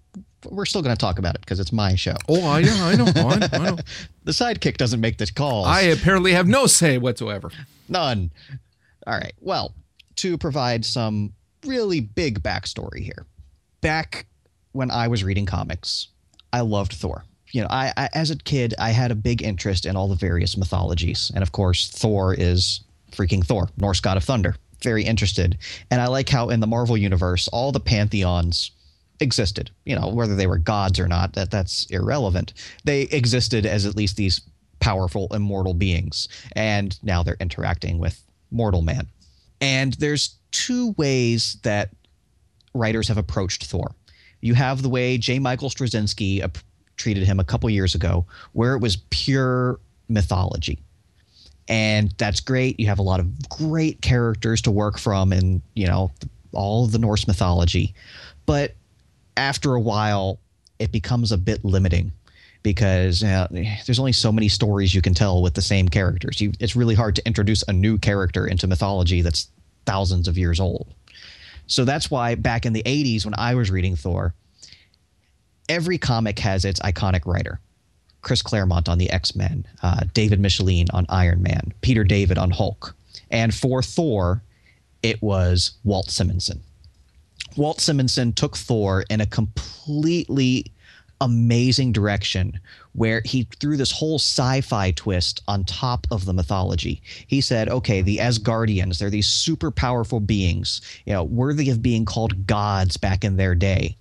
we're 0.50 0.66
still 0.66 0.82
going 0.82 0.94
to 0.94 1.00
talk 1.00 1.18
about 1.18 1.34
it 1.34 1.40
because 1.40 1.60
it's 1.60 1.72
my 1.72 1.94
show. 1.94 2.16
Oh, 2.28 2.46
I 2.48 2.62
know, 2.62 2.84
I 2.84 2.94
know, 2.96 3.04
I 3.06 3.36
know. 3.36 3.48
I 3.52 3.58
know. 3.70 3.76
the 4.24 4.32
sidekick 4.32 4.76
doesn't 4.76 5.00
make 5.00 5.18
the 5.18 5.26
calls. 5.26 5.66
I 5.66 5.82
apparently 5.82 6.32
have 6.32 6.46
no 6.46 6.66
say 6.66 6.98
whatsoever. 6.98 7.50
None. 7.88 8.30
All 9.06 9.14
right. 9.14 9.32
Well, 9.40 9.74
to 10.16 10.38
provide 10.38 10.84
some 10.84 11.32
really 11.64 12.00
big 12.00 12.42
backstory 12.42 13.00
here. 13.00 13.26
Back 13.80 14.26
when 14.72 14.90
I 14.90 15.08
was 15.08 15.24
reading 15.24 15.46
comics, 15.46 16.08
I 16.52 16.60
loved 16.60 16.92
Thor. 16.92 17.24
You 17.52 17.62
know, 17.62 17.68
I, 17.70 17.92
I 17.96 18.08
as 18.14 18.30
a 18.30 18.36
kid, 18.36 18.74
I 18.78 18.90
had 18.90 19.10
a 19.10 19.14
big 19.14 19.42
interest 19.42 19.86
in 19.86 19.96
all 19.96 20.08
the 20.08 20.16
various 20.16 20.56
mythologies, 20.56 21.30
and 21.34 21.42
of 21.42 21.52
course, 21.52 21.88
Thor 21.88 22.34
is 22.34 22.80
freaking 23.12 23.44
Thor, 23.44 23.68
Norse 23.76 24.00
god 24.00 24.16
of 24.16 24.24
thunder. 24.24 24.56
Very 24.84 25.02
interested, 25.02 25.58
and 25.90 26.00
I 26.00 26.06
like 26.06 26.28
how 26.28 26.50
in 26.50 26.60
the 26.60 26.66
Marvel 26.66 26.96
universe, 26.96 27.48
all 27.48 27.72
the 27.72 27.80
pantheons 27.80 28.70
existed. 29.18 29.70
You 29.84 29.96
know, 29.96 30.08
whether 30.08 30.36
they 30.36 30.46
were 30.46 30.58
gods 30.58 31.00
or 31.00 31.08
not, 31.08 31.32
that 31.32 31.50
that's 31.50 31.86
irrelevant. 31.86 32.52
They 32.84 33.02
existed 33.02 33.64
as 33.64 33.86
at 33.86 33.96
least 33.96 34.16
these 34.16 34.42
powerful 34.80 35.28
immortal 35.32 35.72
beings, 35.72 36.28
and 36.52 36.96
now 37.02 37.22
they're 37.22 37.38
interacting 37.40 37.98
with 37.98 38.22
mortal 38.50 38.82
man. 38.82 39.08
And 39.60 39.94
there's 39.94 40.36
two 40.52 40.94
ways 40.98 41.56
that 41.62 41.90
writers 42.74 43.08
have 43.08 43.16
approached 43.18 43.64
Thor. 43.64 43.94
You 44.42 44.52
have 44.52 44.82
the 44.82 44.90
way 44.90 45.16
J. 45.16 45.38
Michael 45.38 45.70
Straczynski 45.70 46.46
treated 46.98 47.24
him 47.24 47.40
a 47.40 47.44
couple 47.44 47.70
years 47.70 47.94
ago, 47.94 48.26
where 48.52 48.74
it 48.74 48.82
was 48.82 48.96
pure 49.08 49.80
mythology. 50.08 50.78
And 51.68 52.12
that's 52.18 52.40
great. 52.40 52.78
You 52.78 52.86
have 52.86 52.98
a 52.98 53.02
lot 53.02 53.20
of 53.20 53.48
great 53.48 54.02
characters 54.02 54.60
to 54.62 54.70
work 54.70 54.98
from 54.98 55.32
and, 55.32 55.62
you 55.74 55.86
know, 55.86 56.12
all 56.52 56.86
the 56.86 56.98
Norse 56.98 57.26
mythology. 57.26 57.94
But 58.46 58.74
after 59.36 59.74
a 59.74 59.80
while, 59.80 60.38
it 60.78 60.92
becomes 60.92 61.32
a 61.32 61.38
bit 61.38 61.64
limiting 61.64 62.12
because 62.62 63.22
uh, 63.22 63.46
there's 63.50 63.98
only 63.98 64.12
so 64.12 64.32
many 64.32 64.48
stories 64.48 64.94
you 64.94 65.02
can 65.02 65.14
tell 65.14 65.42
with 65.42 65.54
the 65.54 65.62
same 65.62 65.88
characters. 65.88 66.40
You, 66.40 66.52
it's 66.60 66.74
really 66.74 66.94
hard 66.94 67.14
to 67.16 67.26
introduce 67.26 67.62
a 67.68 67.72
new 67.72 67.98
character 67.98 68.46
into 68.46 68.66
mythology 68.66 69.20
that's 69.20 69.48
thousands 69.86 70.28
of 70.28 70.38
years 70.38 70.60
old. 70.60 70.92
So 71.66 71.84
that's 71.84 72.10
why 72.10 72.34
back 72.34 72.66
in 72.66 72.72
the 72.72 72.82
80s 72.82 73.24
when 73.24 73.34
I 73.36 73.54
was 73.54 73.70
reading 73.70 73.96
Thor, 73.96 74.34
every 75.68 75.98
comic 75.98 76.38
has 76.40 76.64
its 76.64 76.80
iconic 76.80 77.26
writer. 77.26 77.60
Chris 78.24 78.42
Claremont 78.42 78.88
on 78.88 78.98
the 78.98 79.10
X 79.10 79.36
Men, 79.36 79.64
uh, 79.82 80.00
David 80.12 80.40
Michelinie 80.40 80.92
on 80.92 81.06
Iron 81.08 81.42
Man, 81.42 81.72
Peter 81.82 82.02
David 82.02 82.38
on 82.38 82.50
Hulk. 82.50 82.96
And 83.30 83.54
for 83.54 83.82
Thor, 83.82 84.42
it 85.02 85.22
was 85.22 85.72
Walt 85.84 86.10
Simonson. 86.10 86.60
Walt 87.56 87.80
Simonson 87.80 88.32
took 88.32 88.56
Thor 88.56 89.04
in 89.10 89.20
a 89.20 89.26
completely 89.26 90.72
amazing 91.20 91.92
direction 91.92 92.58
where 92.92 93.22
he 93.24 93.46
threw 93.60 93.76
this 93.76 93.92
whole 93.92 94.18
sci-fi 94.18 94.90
twist 94.90 95.42
on 95.46 95.64
top 95.64 96.06
of 96.10 96.24
the 96.24 96.32
mythology. 96.32 97.00
He 97.26 97.40
said, 97.40 97.68
"Okay, 97.68 98.02
the 98.02 98.18
Asgardians, 98.18 98.98
they're 98.98 99.10
these 99.10 99.28
super 99.28 99.70
powerful 99.70 100.20
beings, 100.20 100.80
you 101.06 101.12
know, 101.12 101.22
worthy 101.22 101.70
of 101.70 101.82
being 101.82 102.04
called 102.04 102.46
gods 102.46 102.96
back 102.96 103.24
in 103.24 103.36
their 103.36 103.54
day. 103.54 103.96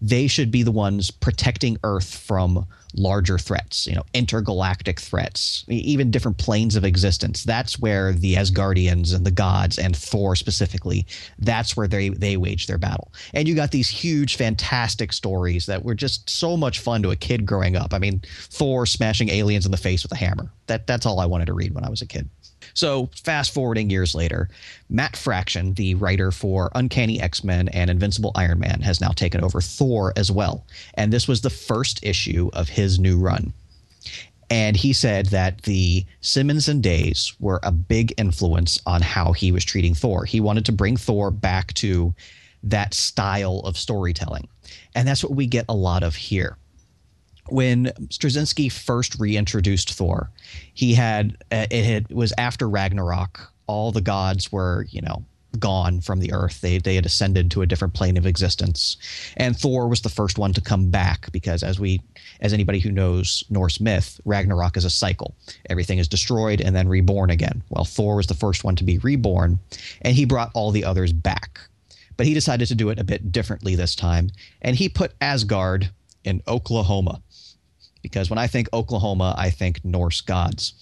They 0.00 0.26
should 0.26 0.50
be 0.50 0.62
the 0.62 0.72
ones 0.72 1.10
protecting 1.10 1.78
Earth 1.84 2.14
from 2.14 2.66
larger 2.96 3.38
threats, 3.38 3.86
you 3.86 3.94
know, 3.94 4.04
intergalactic 4.14 5.00
threats, 5.00 5.64
even 5.68 6.10
different 6.10 6.38
planes 6.38 6.76
of 6.76 6.84
existence. 6.84 7.44
That's 7.44 7.78
where 7.78 8.12
the 8.12 8.34
Asgardians 8.34 9.14
and 9.14 9.24
the 9.26 9.30
gods 9.30 9.78
and 9.78 9.96
Thor 9.96 10.36
specifically, 10.36 11.06
that's 11.38 11.76
where 11.76 11.88
they 11.88 12.10
they 12.10 12.36
wage 12.36 12.66
their 12.66 12.78
battle. 12.78 13.12
And 13.32 13.48
you 13.48 13.54
got 13.54 13.70
these 13.70 13.88
huge 13.88 14.36
fantastic 14.36 15.12
stories 15.12 15.66
that 15.66 15.84
were 15.84 15.94
just 15.94 16.28
so 16.30 16.56
much 16.56 16.80
fun 16.80 17.02
to 17.02 17.10
a 17.10 17.16
kid 17.16 17.46
growing 17.46 17.76
up. 17.76 17.92
I 17.92 17.98
mean, 17.98 18.22
Thor 18.50 18.86
smashing 18.86 19.28
aliens 19.28 19.66
in 19.66 19.72
the 19.72 19.76
face 19.76 20.02
with 20.02 20.12
a 20.12 20.16
hammer. 20.16 20.50
That 20.66 20.86
that's 20.86 21.06
all 21.06 21.20
I 21.20 21.26
wanted 21.26 21.46
to 21.46 21.52
read 21.52 21.74
when 21.74 21.84
I 21.84 21.90
was 21.90 22.02
a 22.02 22.06
kid. 22.06 22.28
So, 22.74 23.08
fast 23.22 23.54
forwarding 23.54 23.88
years 23.88 24.14
later, 24.14 24.48
Matt 24.90 25.16
Fraction, 25.16 25.74
the 25.74 25.94
writer 25.94 26.32
for 26.32 26.70
Uncanny 26.74 27.20
X 27.20 27.44
Men 27.44 27.68
and 27.68 27.88
Invincible 27.88 28.32
Iron 28.34 28.58
Man, 28.58 28.80
has 28.82 29.00
now 29.00 29.10
taken 29.10 29.42
over 29.42 29.60
Thor 29.60 30.12
as 30.16 30.30
well. 30.30 30.66
And 30.94 31.12
this 31.12 31.28
was 31.28 31.40
the 31.40 31.50
first 31.50 32.04
issue 32.04 32.50
of 32.52 32.68
his 32.68 32.98
new 32.98 33.18
run. 33.18 33.52
And 34.50 34.76
he 34.76 34.92
said 34.92 35.26
that 35.26 35.62
the 35.62 36.04
Simonson 36.20 36.80
days 36.80 37.32
were 37.40 37.60
a 37.62 37.72
big 37.72 38.12
influence 38.18 38.78
on 38.86 39.00
how 39.00 39.32
he 39.32 39.52
was 39.52 39.64
treating 39.64 39.94
Thor. 39.94 40.24
He 40.24 40.40
wanted 40.40 40.66
to 40.66 40.72
bring 40.72 40.96
Thor 40.96 41.30
back 41.30 41.72
to 41.74 42.14
that 42.64 42.92
style 42.92 43.60
of 43.60 43.78
storytelling. 43.78 44.48
And 44.94 45.08
that's 45.08 45.22
what 45.22 45.34
we 45.34 45.46
get 45.46 45.64
a 45.68 45.74
lot 45.74 46.02
of 46.02 46.14
here 46.14 46.56
when 47.48 47.86
Straczynski 48.08 48.70
first 48.70 49.18
reintroduced 49.18 49.92
Thor, 49.92 50.30
he 50.72 50.94
had 50.94 51.36
uh, 51.52 51.66
it 51.70 51.84
had 51.84 52.10
was 52.10 52.32
after 52.38 52.68
Ragnarok. 52.68 53.52
All 53.66 53.92
the 53.92 54.00
gods 54.00 54.52
were, 54.52 54.86
you 54.90 55.00
know, 55.00 55.24
gone 55.58 56.00
from 56.00 56.20
the 56.20 56.32
earth. 56.32 56.60
They 56.60 56.78
they 56.78 56.94
had 56.94 57.06
ascended 57.06 57.50
to 57.50 57.62
a 57.62 57.66
different 57.66 57.94
plane 57.94 58.16
of 58.16 58.26
existence. 58.26 58.96
And 59.36 59.56
Thor 59.56 59.88
was 59.88 60.02
the 60.02 60.08
first 60.08 60.38
one 60.38 60.52
to 60.54 60.60
come 60.60 60.90
back 60.90 61.30
because 61.32 61.62
as 61.62 61.78
we 61.78 62.00
as 62.40 62.52
anybody 62.52 62.80
who 62.80 62.90
knows 62.90 63.44
Norse 63.50 63.80
myth, 63.80 64.20
Ragnarok 64.24 64.76
is 64.76 64.84
a 64.84 64.90
cycle. 64.90 65.34
Everything 65.70 65.98
is 65.98 66.08
destroyed 66.08 66.60
and 66.60 66.74
then 66.74 66.88
reborn 66.88 67.30
again. 67.30 67.62
Well, 67.70 67.84
Thor 67.84 68.16
was 68.16 68.26
the 68.26 68.34
first 68.34 68.64
one 68.64 68.76
to 68.76 68.84
be 68.84 68.98
reborn, 68.98 69.58
and 70.02 70.14
he 70.14 70.24
brought 70.24 70.50
all 70.54 70.70
the 70.70 70.84
others 70.84 71.12
back. 71.12 71.60
But 72.16 72.26
he 72.26 72.34
decided 72.34 72.68
to 72.68 72.76
do 72.76 72.90
it 72.90 73.00
a 73.00 73.04
bit 73.04 73.32
differently 73.32 73.74
this 73.74 73.96
time, 73.96 74.30
and 74.62 74.76
he 74.76 74.88
put 74.88 75.14
Asgard 75.20 75.90
in 76.22 76.42
Oklahoma 76.46 77.20
because 78.04 78.28
when 78.28 78.38
I 78.38 78.46
think 78.46 78.68
Oklahoma, 78.74 79.34
I 79.38 79.48
think 79.48 79.82
Norse 79.82 80.20
gods. 80.20 80.74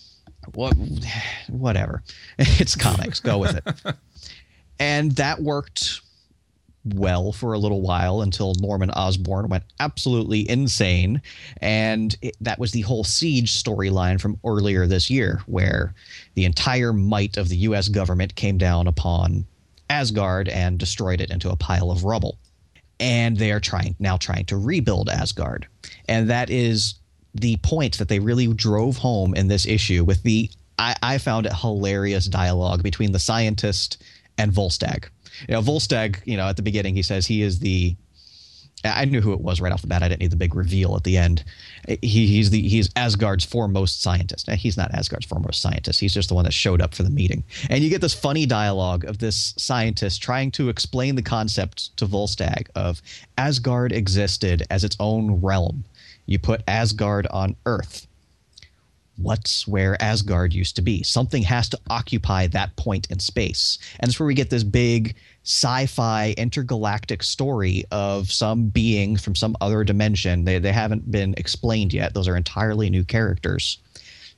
What, 0.55 0.75
whatever. 1.49 2.03
It's 2.39 2.75
comics. 2.75 3.21
Go 3.21 3.39
with 3.39 3.57
it. 3.65 3.95
and 4.81 5.13
that 5.13 5.41
worked 5.41 6.01
well 6.85 7.31
for 7.31 7.53
a 7.53 7.61
little 7.61 7.81
while 7.81 8.23
until 8.23 8.55
Norman 8.55 8.91
Osborn 8.91 9.49
went 9.49 9.63
absolutely 9.79 10.51
insane. 10.51 11.23
And 11.61 12.17
it, 12.23 12.37
that 12.41 12.59
was 12.59 12.73
the 12.73 12.81
whole 12.81 13.05
siege 13.05 13.53
storyline 13.63 14.21
from 14.21 14.41
earlier 14.45 14.89
this 14.89 15.09
year, 15.09 15.43
where 15.47 15.95
the 16.35 16.45
entire 16.45 16.93
might 16.93 17.37
of 17.37 17.49
the 17.49 17.57
U.S. 17.59 17.87
government 17.87 18.35
came 18.35 18.59
down 18.59 18.89
upon 18.89 19.47
Asgard 19.89 20.49
and 20.49 20.77
destroyed 20.77 21.21
it 21.21 21.31
into 21.31 21.51
a 21.51 21.57
pile 21.57 21.93
of 21.93 22.03
rubble. 22.03 22.37
And 22.99 23.37
they 23.37 23.53
are 23.53 23.61
trying 23.61 23.95
now 24.01 24.17
trying 24.17 24.47
to 24.47 24.57
rebuild 24.57 25.09
Asgard. 25.09 25.69
And 26.09 26.29
that 26.31 26.51
is 26.51 26.95
the 27.35 27.57
point 27.59 27.99
that 27.99 28.09
they 28.09 28.19
really 28.19 28.47
drove 28.49 28.97
home 28.97 29.35
in 29.35 29.49
this 29.49 29.67
issue 29.67 30.05
with 30.05 30.23
the 30.23 30.51
I, 30.79 30.97
I 31.03 31.19
found 31.19 31.47
it 31.47 31.55
hilarious 31.55 32.27
dialogue 32.27 32.83
between 32.83 33.13
the 33.13 33.19
scientist 33.19 34.03
and 34.39 34.53
Volstagg. 34.53 35.05
You 35.49 35.55
know, 35.55 35.63
Volstagg, 35.63 36.19
you 36.25 36.37
know, 36.37 36.49
at 36.49 36.57
the 36.57 36.63
beginning 36.63 36.95
he 36.95 37.03
says 37.03 37.27
he 37.27 37.43
is 37.43 37.59
the 37.59 37.97
I 38.85 39.05
knew 39.05 39.21
who 39.21 39.33
it 39.33 39.41
was 39.41 39.61
right 39.61 39.73
off 39.73 39.83
the 39.83 39.87
bat. 39.87 40.03
I 40.03 40.09
didn't 40.09 40.23
need 40.23 40.33
the 40.33 40.37
big 40.37 40.55
reveal 40.55 40.97
at 40.97 41.05
the 41.05 41.17
end. 41.17 41.45
He, 41.87 42.27
he's 42.27 42.51
the 42.51 42.61
he's 42.69 42.91
Asgard's 42.97 43.45
foremost 43.45 44.03
scientist. 44.03 44.51
He's 44.51 44.77
not 44.77 44.93
Asgard's 44.93 45.27
foremost 45.27 45.63
scientist. 45.63 46.01
He's 46.01 46.15
just 46.15 46.29
the 46.29 46.35
one 46.35 46.45
that 46.45 46.53
showed 46.53 46.83
up 46.83 46.95
for 46.95 47.05
the 47.05 47.11
meeting. 47.11 47.45
And 47.71 47.85
you 47.85 47.91
get 47.91 48.01
this 48.01 48.15
funny 48.15 48.45
dialogue 48.45 49.05
of 49.05 49.19
this 49.19 49.55
scientist 49.57 50.21
trying 50.21 50.51
to 50.53 50.69
explain 50.69 51.15
the 51.15 51.23
concept 51.23 51.97
to 51.99 52.07
Volstagg 52.07 52.69
of 52.75 53.01
Asgard 53.39 53.93
existed 53.93 54.65
as 54.71 54.83
its 54.83 54.97
own 54.99 55.41
realm 55.41 55.85
you 56.27 56.39
put 56.39 56.63
Asgard 56.67 57.27
on 57.29 57.57
Earth. 57.67 58.07
What's 59.19 59.69
where 59.69 60.01
Asgard 60.03 60.55
used 60.55 60.77
to 60.77 60.83
be? 60.83 61.03
Something 61.03 61.43
has 61.43 61.69
to 61.69 61.79
occupy 61.91 62.47
that 62.49 62.75
point 62.77 63.11
in 63.11 63.19
space. 63.19 63.79
And 64.01 64.09
it's 64.09 64.19
where 64.19 64.27
we 64.27 64.35
get 64.35 64.51
this 64.51 64.65
big 64.65 65.15
sci 65.45 65.87
fi 65.87 66.35
intergalactic 66.39 67.23
story 67.23 67.85
of 67.91 68.33
some 68.33 68.69
being 68.69 69.17
from 69.17 69.35
some 69.35 69.57
other 69.61 69.85
dimension. 69.85 70.45
They, 70.45 70.59
they 70.59 70.73
haven't 70.73 71.11
been 71.11 71.35
explained 71.37 71.93
yet. 71.93 72.15
Those 72.15 72.27
are 72.27 72.37
entirely 72.37 72.89
new 72.89 73.05
characters 73.05 73.79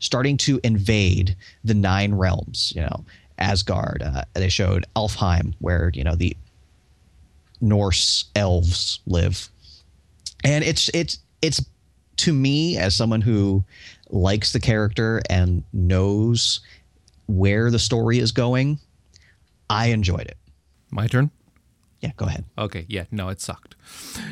starting 0.00 0.36
to 0.36 0.60
invade 0.64 1.36
the 1.64 1.74
nine 1.74 2.14
realms. 2.14 2.72
You 2.74 2.82
know, 2.82 3.04
Asgard. 3.38 4.02
Uh, 4.02 4.24
they 4.34 4.48
showed 4.48 4.86
Alfheim, 4.96 5.54
where 5.60 5.90
you 5.94 6.04
know 6.04 6.14
the 6.14 6.36
Norse 7.60 8.26
elves 8.36 9.00
live, 9.06 9.48
and 10.44 10.64
it's 10.64 10.90
it's 10.94 11.18
it's 11.42 11.64
to 12.18 12.32
me, 12.32 12.76
as 12.76 12.94
someone 12.94 13.20
who 13.20 13.64
likes 14.10 14.52
the 14.52 14.60
character 14.60 15.20
and 15.28 15.62
knows 15.72 16.60
where 17.26 17.70
the 17.70 17.78
story 17.78 18.18
is 18.18 18.32
going, 18.32 18.78
I 19.68 19.86
enjoyed 19.86 20.26
it. 20.26 20.36
My 20.90 21.06
turn? 21.06 21.30
Yeah, 22.00 22.12
go 22.16 22.26
ahead. 22.26 22.44
Okay, 22.58 22.84
yeah, 22.86 23.04
no, 23.10 23.30
it 23.30 23.40
sucked. 23.40 23.76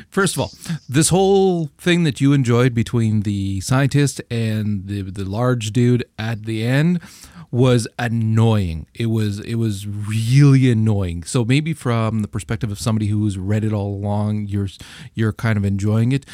First 0.09 0.35
of 0.35 0.41
all, 0.41 0.51
this 0.87 1.09
whole 1.09 1.71
thing 1.79 2.03
that 2.03 2.21
you 2.21 2.31
enjoyed 2.31 2.75
between 2.75 3.21
the 3.21 3.61
scientist 3.61 4.21
and 4.29 4.85
the 4.85 5.01
the 5.01 5.25
large 5.25 5.71
dude 5.71 6.05
at 6.19 6.43
the 6.43 6.63
end 6.63 7.01
was 7.49 7.87
annoying. 7.99 8.85
It 8.93 9.07
was 9.07 9.39
it 9.39 9.55
was 9.55 9.87
really 9.87 10.71
annoying. 10.71 11.23
So 11.23 11.45
maybe 11.45 11.73
from 11.73 12.19
the 12.19 12.27
perspective 12.27 12.71
of 12.71 12.79
somebody 12.79 13.07
who's 13.07 13.37
read 13.37 13.63
it 13.63 13.73
all 13.73 13.95
along, 13.95 14.47
you're 14.47 14.69
you're 15.13 15.33
kind 15.33 15.57
of 15.57 15.65
enjoying 15.65 16.11
it. 16.11 16.25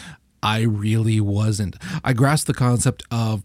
I 0.41 0.61
really 0.61 1.19
wasn't. 1.19 1.75
I 2.03 2.13
grasped 2.13 2.47
the 2.47 2.53
concept 2.53 3.03
of 3.11 3.43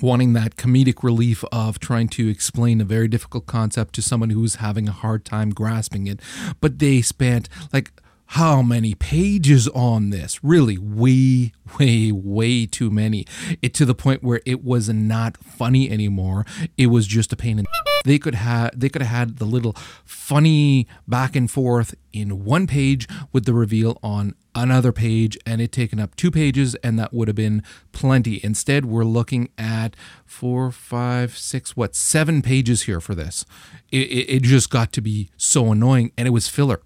wanting 0.00 0.32
that 0.32 0.56
comedic 0.56 1.02
relief 1.02 1.44
of 1.52 1.78
trying 1.78 2.08
to 2.08 2.28
explain 2.28 2.80
a 2.80 2.84
very 2.84 3.08
difficult 3.08 3.46
concept 3.46 3.94
to 3.94 4.02
someone 4.02 4.30
who's 4.30 4.56
having 4.56 4.88
a 4.88 4.92
hard 4.92 5.24
time 5.24 5.50
grasping 5.50 6.06
it. 6.06 6.20
But 6.60 6.78
they 6.78 7.02
spent 7.02 7.48
like 7.72 7.92
how 8.26 8.62
many 8.62 8.94
pages 8.94 9.68
on 9.68 10.08
this? 10.08 10.42
Really, 10.42 10.78
way, 10.78 11.52
way, 11.78 12.10
way 12.10 12.64
too 12.64 12.90
many. 12.90 13.26
It 13.60 13.74
to 13.74 13.84
the 13.84 13.94
point 13.94 14.22
where 14.22 14.40
it 14.46 14.64
was 14.64 14.88
not 14.88 15.36
funny 15.36 15.90
anymore. 15.90 16.46
It 16.78 16.86
was 16.86 17.06
just 17.06 17.32
a 17.32 17.36
pain 17.36 17.58
in. 17.58 17.66
They 18.04 18.18
could 18.18 18.34
have 18.34 18.78
they 18.78 18.88
could 18.88 19.02
have 19.02 19.16
had 19.16 19.36
the 19.38 19.44
little 19.44 19.74
funny 20.04 20.86
back 21.06 21.36
and 21.36 21.50
forth 21.50 21.94
in 22.12 22.44
one 22.44 22.66
page 22.66 23.06
with 23.32 23.44
the 23.44 23.54
reveal 23.54 23.98
on 24.02 24.34
another 24.54 24.92
page 24.92 25.38
and 25.46 25.60
it 25.62 25.72
taken 25.72 25.98
up 25.98 26.14
two 26.14 26.30
pages 26.30 26.74
and 26.76 26.98
that 26.98 27.12
would 27.14 27.28
have 27.28 27.36
been 27.36 27.62
plenty. 27.92 28.40
Instead 28.44 28.84
we're 28.84 29.04
looking 29.04 29.48
at 29.56 29.96
four 30.26 30.70
five 30.70 31.36
six 31.36 31.76
what 31.76 31.94
seven 31.94 32.42
pages 32.42 32.82
here 32.82 33.00
for 33.00 33.14
this. 33.14 33.44
It, 33.90 34.08
it, 34.10 34.36
it 34.36 34.42
just 34.42 34.68
got 34.70 34.92
to 34.92 35.00
be 35.00 35.30
so 35.36 35.72
annoying 35.72 36.12
and 36.18 36.26
it 36.26 36.32
was 36.32 36.48
filler 36.48 36.80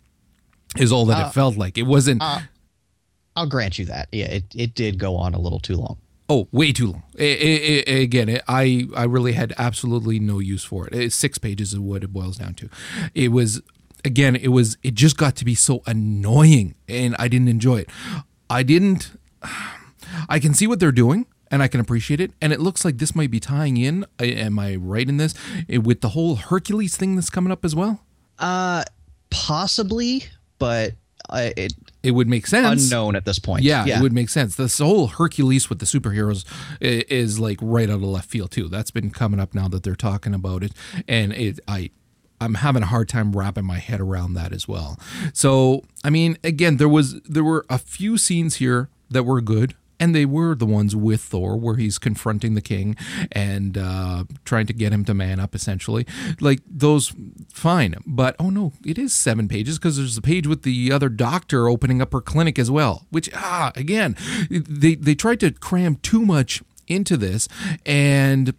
is 0.79 0.93
all 0.93 1.07
that 1.07 1.25
uh, 1.25 1.29
it 1.29 1.33
felt 1.33 1.57
like. 1.57 1.79
It 1.79 1.85
wasn't 1.85 2.23
uh, 2.23 2.41
i'll 3.35 3.47
grant 3.47 3.79
you 3.79 3.87
that. 3.87 4.09
Yeah 4.13 4.27
it, 4.27 4.45
it 4.55 4.75
did 4.75 4.99
go 4.99 5.17
on 5.17 5.35
a 5.35 5.39
little 5.39 5.61
too 5.61 5.77
long 5.77 5.99
Oh, 6.28 6.49
way 6.50 6.73
too 6.73 6.88
long. 6.88 7.02
It, 7.14 7.40
it, 7.40 7.88
it, 7.88 8.02
again, 8.02 8.40
I 8.49 8.88
I 8.97 9.04
really 9.04 9.33
had 9.33 9.54
absolutely 9.59 10.18
no 10.18 10.38
use 10.40 10.64
for 10.64 10.87
it. 10.87 10.95
It's 10.95 11.14
six 11.14 11.38
pages 11.38 11.73
is 11.73 11.78
what 11.78 12.02
it 12.02 12.12
boils 12.12 12.38
down 12.38 12.54
to. 12.54 12.68
It 13.14 13.28
was 13.28 13.62
again, 14.04 14.35
it 14.37 14.49
was 14.49 14.76
it 14.83 14.95
just 14.95 15.16
got 15.16 15.37
to 15.37 15.45
be 15.45 15.54
so 15.54 15.83
annoying, 15.87 16.75
and 16.88 17.14
I 17.18 17.28
didn't 17.28 17.49
enjoy 17.49 17.78
it. 17.78 17.90
I 18.50 18.62
didn't. 18.62 19.12
I 20.28 20.38
can 20.38 20.54
see 20.54 20.68
what 20.68 20.78
they're 20.78 20.92
doing 20.92 21.26
and 21.50 21.62
I 21.62 21.68
can 21.68 21.80
appreciate 21.80 22.21
it. 22.21 22.33
And 22.40 22.52
it 22.52 22.61
looks 22.61 22.85
like 22.85 22.99
this 22.99 23.14
might 23.14 23.30
be 23.30 23.40
tying 23.40 23.76
in. 23.76 24.06
Am 24.18 24.59
I 24.59 24.76
right 24.76 25.09
in 25.09 25.16
this 25.16 25.35
with 25.68 26.00
the 26.00 26.11
whole 26.11 26.37
Hercules 26.37 26.97
thing 26.97 27.16
that's 27.16 27.30
coming 27.30 27.52
up 27.52 27.64
as 27.64 27.75
well? 27.75 28.00
Uh, 28.38 28.85
possibly, 29.30 30.25
but 30.59 30.92
uh, 31.28 31.50
it 31.56 31.75
it 32.02 32.12
would 32.12 32.28
make 32.28 32.47
sense. 32.47 32.85
Unknown 32.85 33.16
at 33.16 33.25
this 33.25 33.38
point. 33.38 33.62
Yeah, 33.64 33.85
yeah, 33.85 33.99
it 33.99 34.02
would 34.02 34.12
make 34.12 34.28
sense. 34.28 34.56
This 34.56 34.78
whole 34.78 35.09
Hercules 35.09 35.68
with 35.68 35.78
the 35.78 35.87
superheroes 35.87 36.45
is, 36.80 37.02
is, 37.04 37.40
like 37.40 37.59
right 37.61 37.88
out 37.88 37.97
of 37.97 38.02
left 38.02 38.30
field 38.30 38.50
too. 38.50 38.68
That's 38.68 38.90
been 38.90 39.11
coming 39.11 39.40
up 39.40 39.54
now 39.54 39.68
that 39.68 39.83
they're 39.83 39.95
talking 39.95 40.35
about 40.35 40.62
it, 40.62 40.73
and 41.09 41.33
it 41.33 41.61
I. 41.66 41.90
I'm 42.38 42.52
having 42.52 42.83
a 42.83 42.87
hard 42.87 43.09
time 43.09 43.33
wrapping 43.35 43.64
my 43.64 43.78
head 43.78 43.99
around 43.99 44.35
that 44.35 44.52
as 44.52 44.68
well. 44.68 45.00
So, 45.33 45.85
I 46.04 46.11
mean, 46.11 46.37
again, 46.45 46.76
there 46.76 46.88
was 46.88 47.18
there 47.23 47.42
were 47.42 47.64
a 47.71 47.78
few 47.78 48.18
scenes 48.18 48.56
here 48.56 48.90
that 49.09 49.23
were 49.23 49.40
good 49.40 49.75
and 49.99 50.15
they 50.15 50.25
were 50.25 50.55
the 50.55 50.67
ones 50.67 50.95
with 50.95 51.21
Thor 51.21 51.57
where 51.57 51.76
he's 51.76 51.99
confronting 51.99 52.55
the 52.55 52.61
king 52.61 52.97
and 53.33 53.76
uh, 53.79 54.25
trying 54.45 54.67
to 54.67 54.73
get 54.73 54.93
him 54.93 55.05
to 55.05 55.15
man 55.15 55.41
up 55.41 55.55
essentially. 55.55 56.07
Like 56.41 56.61
those 56.67 57.15
fine. 57.53 57.97
But 58.07 58.37
oh 58.38 58.50
no 58.50 58.73
it 58.85 58.99
is 58.99 59.12
seven 59.12 59.49
pages 59.49 59.79
because 59.79 59.97
there's 59.97 60.17
a 60.17 60.23
page 60.23 60.47
with 60.47 60.62
the 60.62 60.93
other 60.93 61.09
doctor 61.09 61.69
opening 61.69 62.00
up 62.03 62.12
her 62.12 62.21
clinic 62.21 62.59
as 62.59 62.71
well 62.71 63.07
which 63.11 63.31
ah 63.35 63.73
again 63.76 64.17
they 64.50 64.95
they 64.95 65.15
tried 65.15 65.41
to 65.41 65.50
cram 65.53 65.97
too 65.97 66.25
much 66.25 66.62
into 66.87 67.17
this 67.17 67.49
and 67.85 68.55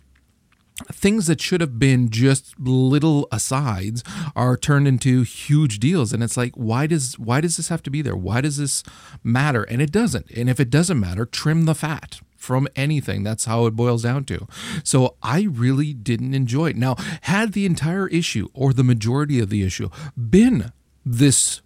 things 0.91 1.27
that 1.27 1.41
should 1.41 1.62
have 1.62 1.79
been 1.79 2.10
just 2.10 2.60
little 2.60 3.27
asides 3.31 4.03
are 4.36 4.55
turned 4.55 4.88
into 4.88 5.24
huge 5.24 5.79
deals. 5.79 6.13
And 6.13 6.24
it's 6.24 6.38
like 6.38 6.53
why 6.55 6.88
does 6.88 7.17
why 7.17 7.41
does 7.41 7.57
this 7.57 7.69
have 7.69 7.84
to 7.84 7.89
be 7.89 8.01
there? 8.01 8.15
Why 8.15 8.41
does 8.41 8.57
this 8.57 8.84
matter? 9.24 9.63
And 9.63 9.81
it 9.81 9.91
doesn't. 9.91 10.29
And 10.31 10.50
if 10.50 10.60
it 10.60 10.69
doesn't 10.69 11.00
matter 11.00 11.25
trim 11.25 11.65
the 11.65 11.75
fat 11.75 12.19
from 12.38 12.67
anything. 12.75 13.24
That's 13.24 13.46
how 13.46 13.65
it 13.65 13.75
boils 13.75 14.03
down 14.03 14.24
to. 14.25 14.48
So 14.84 15.15
i 15.24 15.41
really 15.41 15.93
didn't 15.93 16.34
enjoy 16.34 16.69
it. 16.69 16.75
Now 16.77 16.96
had 17.22 17.53
the 17.53 17.65
entire 17.65 18.07
issue 18.07 18.48
or 18.53 18.74
the 18.74 18.84
majority 18.84 19.39
of 19.39 19.49
the 19.49 19.63
issue 19.63 19.89
been 20.15 20.71
this 21.06 21.62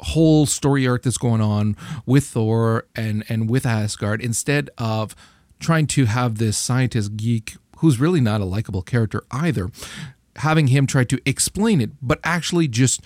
whole 0.00 0.46
story 0.46 0.86
arc 0.86 1.02
that's 1.02 1.18
going 1.18 1.40
on 1.40 1.74
with 2.04 2.24
thor 2.24 2.86
and 2.94 3.24
and 3.30 3.48
with 3.48 3.64
asgard 3.64 4.20
instead 4.20 4.68
of 4.76 5.16
trying 5.58 5.86
to 5.86 6.04
have 6.04 6.36
this 6.36 6.58
scientist 6.58 7.16
geek 7.16 7.56
who's 7.76 8.00
really 8.00 8.20
not 8.20 8.40
a 8.40 8.44
likable 8.44 8.82
character 8.82 9.24
either, 9.30 9.70
having 10.36 10.68
him 10.68 10.86
try 10.86 11.04
to 11.04 11.20
explain 11.24 11.80
it, 11.80 11.90
but 12.02 12.20
actually 12.24 12.68
just 12.68 13.00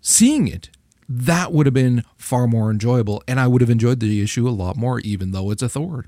seeing 0.00 0.48
it, 0.48 0.70
that 1.08 1.52
would 1.52 1.66
have 1.66 1.74
been 1.74 2.04
far 2.16 2.46
more 2.46 2.70
enjoyable. 2.70 3.22
And 3.28 3.38
I 3.38 3.46
would 3.46 3.60
have 3.60 3.70
enjoyed 3.70 4.00
the 4.00 4.22
issue 4.22 4.48
a 4.48 4.50
lot 4.50 4.76
more, 4.76 5.00
even 5.00 5.32
though 5.32 5.50
it's 5.50 5.62
a 5.62 5.68
Thor. 5.68 6.06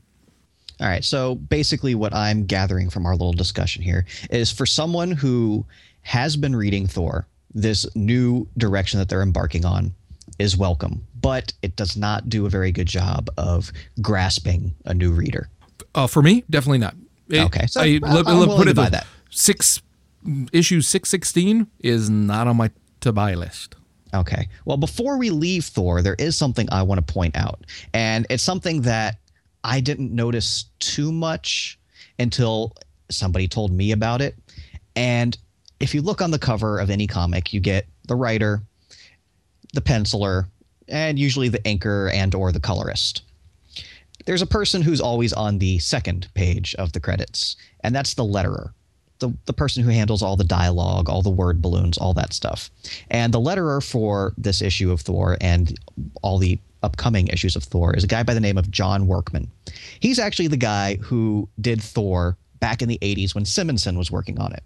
All 0.80 0.88
right. 0.88 1.04
So 1.04 1.36
basically, 1.36 1.94
what 1.94 2.14
I'm 2.14 2.46
gathering 2.46 2.90
from 2.90 3.06
our 3.06 3.12
little 3.12 3.32
discussion 3.32 3.82
here 3.82 4.06
is 4.30 4.50
for 4.50 4.66
someone 4.66 5.12
who 5.12 5.64
has 6.02 6.36
been 6.36 6.56
reading 6.56 6.86
Thor, 6.86 7.26
this 7.54 7.86
new 7.94 8.48
direction 8.58 8.98
that 8.98 9.08
they're 9.08 9.22
embarking 9.22 9.64
on 9.64 9.94
is 10.38 10.56
welcome, 10.56 11.06
but 11.20 11.52
it 11.62 11.76
does 11.76 11.96
not 11.96 12.28
do 12.28 12.44
a 12.44 12.50
very 12.50 12.72
good 12.72 12.88
job 12.88 13.30
of 13.36 13.70
grasping 14.02 14.74
a 14.84 14.94
new 14.94 15.12
reader. 15.12 15.48
Uh, 15.94 16.08
for 16.08 16.22
me, 16.22 16.42
definitely 16.50 16.78
not. 16.78 16.96
It, 17.28 17.40
okay, 17.46 17.66
so 17.66 17.80
I, 17.80 17.98
let, 18.02 18.26
let, 18.26 18.48
put 18.50 18.68
it 18.68 18.76
by 18.76 18.88
that. 18.90 19.06
Six 19.30 19.80
issue 20.52 20.80
six 20.80 21.08
sixteen 21.08 21.66
is 21.80 22.10
not 22.10 22.46
on 22.46 22.56
my 22.56 22.70
to 23.00 23.12
buy 23.12 23.34
list. 23.34 23.76
Okay. 24.14 24.48
Well, 24.64 24.76
before 24.76 25.18
we 25.18 25.30
leave 25.30 25.64
Thor, 25.64 26.00
there 26.00 26.14
is 26.18 26.36
something 26.36 26.68
I 26.70 26.82
want 26.82 27.04
to 27.04 27.12
point 27.12 27.36
out, 27.36 27.64
and 27.92 28.26
it's 28.30 28.42
something 28.42 28.82
that 28.82 29.18
I 29.64 29.80
didn't 29.80 30.12
notice 30.12 30.66
too 30.78 31.10
much 31.10 31.78
until 32.18 32.74
somebody 33.10 33.48
told 33.48 33.72
me 33.72 33.92
about 33.92 34.20
it. 34.20 34.36
And 34.94 35.36
if 35.80 35.94
you 35.94 36.02
look 36.02 36.22
on 36.22 36.30
the 36.30 36.38
cover 36.38 36.78
of 36.78 36.90
any 36.90 37.06
comic, 37.06 37.52
you 37.52 37.60
get 37.60 37.86
the 38.06 38.14
writer, 38.14 38.62
the 39.72 39.80
penciler, 39.80 40.46
and 40.88 41.18
usually 41.18 41.48
the 41.48 41.58
inker 41.60 42.12
and 42.12 42.34
or 42.34 42.52
the 42.52 42.60
colorist 42.60 43.22
there's 44.24 44.42
a 44.42 44.46
person 44.46 44.82
who's 44.82 45.00
always 45.00 45.32
on 45.32 45.58
the 45.58 45.78
second 45.78 46.28
page 46.34 46.74
of 46.76 46.92
the 46.92 47.00
credits, 47.00 47.56
and 47.80 47.94
that's 47.94 48.14
the 48.14 48.24
letterer. 48.24 48.72
The, 49.20 49.32
the 49.46 49.52
person 49.52 49.84
who 49.84 49.90
handles 49.90 50.22
all 50.22 50.36
the 50.36 50.44
dialogue, 50.44 51.08
all 51.08 51.22
the 51.22 51.30
word 51.30 51.62
balloons, 51.62 51.96
all 51.96 52.14
that 52.14 52.32
stuff. 52.32 52.70
And 53.10 53.32
the 53.32 53.40
letterer 53.40 53.82
for 53.82 54.34
this 54.36 54.60
issue 54.60 54.90
of 54.90 55.00
Thor 55.00 55.38
and 55.40 55.78
all 56.22 56.38
the 56.38 56.58
upcoming 56.82 57.28
issues 57.28 57.56
of 57.56 57.64
Thor 57.64 57.94
is 57.96 58.04
a 58.04 58.08
guy 58.08 58.22
by 58.22 58.34
the 58.34 58.40
name 58.40 58.58
of 58.58 58.70
John 58.70 59.06
Workman. 59.06 59.50
He's 60.00 60.18
actually 60.18 60.48
the 60.48 60.56
guy 60.56 60.96
who 60.96 61.48
did 61.60 61.80
Thor 61.80 62.36
back 62.60 62.82
in 62.82 62.88
the 62.88 62.98
80s 63.02 63.34
when 63.34 63.44
Simonson 63.44 63.96
was 63.96 64.10
working 64.10 64.38
on 64.40 64.52
it. 64.52 64.62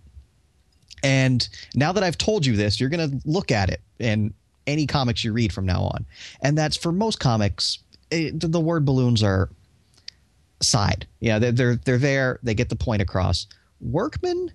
And 1.02 1.48
now 1.74 1.92
that 1.92 2.02
I've 2.02 2.18
told 2.18 2.44
you 2.44 2.56
this, 2.56 2.80
you're 2.80 2.90
going 2.90 3.10
to 3.10 3.28
look 3.28 3.52
at 3.52 3.70
it 3.70 3.80
in 3.98 4.34
any 4.66 4.86
comics 4.86 5.24
you 5.24 5.32
read 5.32 5.52
from 5.52 5.66
now 5.66 5.82
on. 5.82 6.06
And 6.42 6.56
that's 6.56 6.76
for 6.76 6.92
most 6.92 7.20
comics, 7.20 7.78
Eh, 8.10 8.28
it, 8.28 8.40
the 8.52 8.60
word 8.60 8.84
balloons 8.84 9.22
are 9.22 9.50
side. 10.60 11.06
Yeah, 11.20 11.38
they're, 11.38 11.52
they're 11.52 11.76
they're 11.76 11.98
there. 11.98 12.38
They 12.42 12.54
get 12.54 12.68
the 12.68 12.76
point 12.76 13.02
across. 13.02 13.46
Workman 13.80 14.52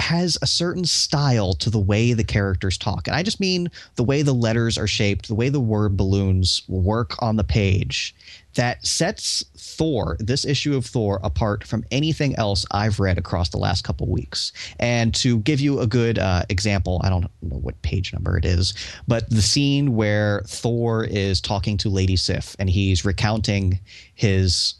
has 0.00 0.38
a 0.42 0.46
certain 0.46 0.84
style 0.84 1.52
to 1.54 1.70
the 1.70 1.78
way 1.78 2.12
the 2.12 2.24
characters 2.24 2.78
talk. 2.78 3.06
And 3.06 3.16
I 3.16 3.22
just 3.22 3.40
mean 3.40 3.70
the 3.96 4.04
way 4.04 4.22
the 4.22 4.32
letters 4.32 4.78
are 4.78 4.86
shaped, 4.86 5.28
the 5.28 5.34
way 5.34 5.48
the 5.48 5.60
word 5.60 5.96
balloons 5.96 6.62
work 6.68 7.20
on 7.22 7.36
the 7.36 7.44
page 7.44 8.14
that 8.54 8.84
sets 8.84 9.44
Thor, 9.56 10.16
this 10.18 10.44
issue 10.44 10.76
of 10.76 10.84
Thor, 10.84 11.20
apart 11.22 11.64
from 11.64 11.84
anything 11.90 12.34
else 12.36 12.66
I've 12.70 12.98
read 12.98 13.18
across 13.18 13.50
the 13.50 13.58
last 13.58 13.84
couple 13.84 14.08
weeks. 14.08 14.52
And 14.78 15.14
to 15.16 15.38
give 15.38 15.60
you 15.60 15.80
a 15.80 15.86
good 15.86 16.18
uh, 16.18 16.42
example, 16.48 17.00
I 17.04 17.10
don't 17.10 17.22
know 17.22 17.56
what 17.56 17.80
page 17.82 18.12
number 18.12 18.36
it 18.36 18.44
is, 18.44 18.74
but 19.06 19.28
the 19.30 19.42
scene 19.42 19.94
where 19.94 20.42
Thor 20.46 21.04
is 21.04 21.40
talking 21.40 21.76
to 21.78 21.88
Lady 21.88 22.16
Sif 22.16 22.56
and 22.58 22.68
he's 22.68 23.04
recounting 23.04 23.78
his 24.14 24.74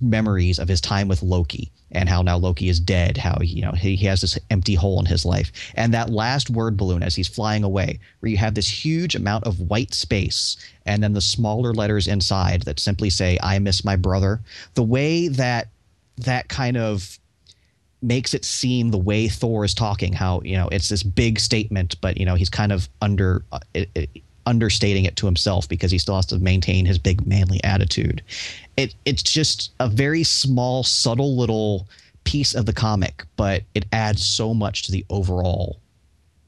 memories 0.00 0.58
of 0.58 0.68
his 0.68 0.80
time 0.80 1.08
with 1.08 1.22
Loki 1.22 1.72
and 1.92 2.08
how 2.08 2.22
now 2.22 2.36
Loki 2.36 2.68
is 2.68 2.80
dead, 2.80 3.16
how 3.16 3.38
you 3.40 3.62
know 3.62 3.72
he, 3.72 3.96
he 3.96 4.06
has 4.06 4.20
this 4.20 4.38
empty 4.50 4.74
hole 4.74 4.98
in 4.98 5.06
his 5.06 5.24
life. 5.24 5.52
And 5.74 5.94
that 5.94 6.10
last 6.10 6.50
word 6.50 6.76
balloon 6.76 7.02
as 7.02 7.14
he's 7.14 7.28
flying 7.28 7.64
away, 7.64 8.00
where 8.20 8.30
you 8.30 8.38
have 8.38 8.54
this 8.54 8.68
huge 8.68 9.14
amount 9.14 9.44
of 9.44 9.60
white 9.60 9.94
space 9.94 10.56
and 10.86 11.02
then 11.02 11.12
the 11.12 11.20
smaller 11.20 11.72
letters 11.72 12.08
inside 12.08 12.62
that 12.62 12.80
simply 12.80 13.10
say, 13.10 13.38
I 13.42 13.58
miss 13.58 13.84
my 13.84 13.96
brother. 13.96 14.40
The 14.74 14.82
way 14.82 15.28
that 15.28 15.68
that 16.18 16.48
kind 16.48 16.76
of 16.76 17.18
makes 18.02 18.34
it 18.34 18.44
seem 18.44 18.90
the 18.90 18.98
way 18.98 19.28
Thor 19.28 19.64
is 19.64 19.74
talking, 19.74 20.12
how, 20.12 20.40
you 20.44 20.56
know, 20.56 20.68
it's 20.72 20.88
this 20.88 21.02
big 21.02 21.38
statement, 21.38 22.00
but, 22.00 22.16
you 22.16 22.26
know, 22.26 22.34
he's 22.34 22.50
kind 22.50 22.72
of 22.72 22.88
under. 23.00 23.44
Uh, 23.52 23.60
it, 23.74 23.90
it, 23.94 24.10
understating 24.46 25.04
it 25.04 25.16
to 25.16 25.26
himself 25.26 25.68
because 25.68 25.90
he 25.90 25.98
still 25.98 26.16
has 26.16 26.26
to 26.26 26.38
maintain 26.38 26.86
his 26.86 26.98
big 26.98 27.26
manly 27.26 27.62
attitude. 27.64 28.22
It 28.76 28.94
it's 29.04 29.22
just 29.22 29.72
a 29.80 29.88
very 29.88 30.24
small, 30.24 30.82
subtle 30.82 31.36
little 31.36 31.88
piece 32.24 32.54
of 32.54 32.66
the 32.66 32.72
comic, 32.72 33.24
but 33.36 33.62
it 33.74 33.86
adds 33.92 34.24
so 34.24 34.54
much 34.54 34.84
to 34.84 34.92
the 34.92 35.04
overall 35.10 35.78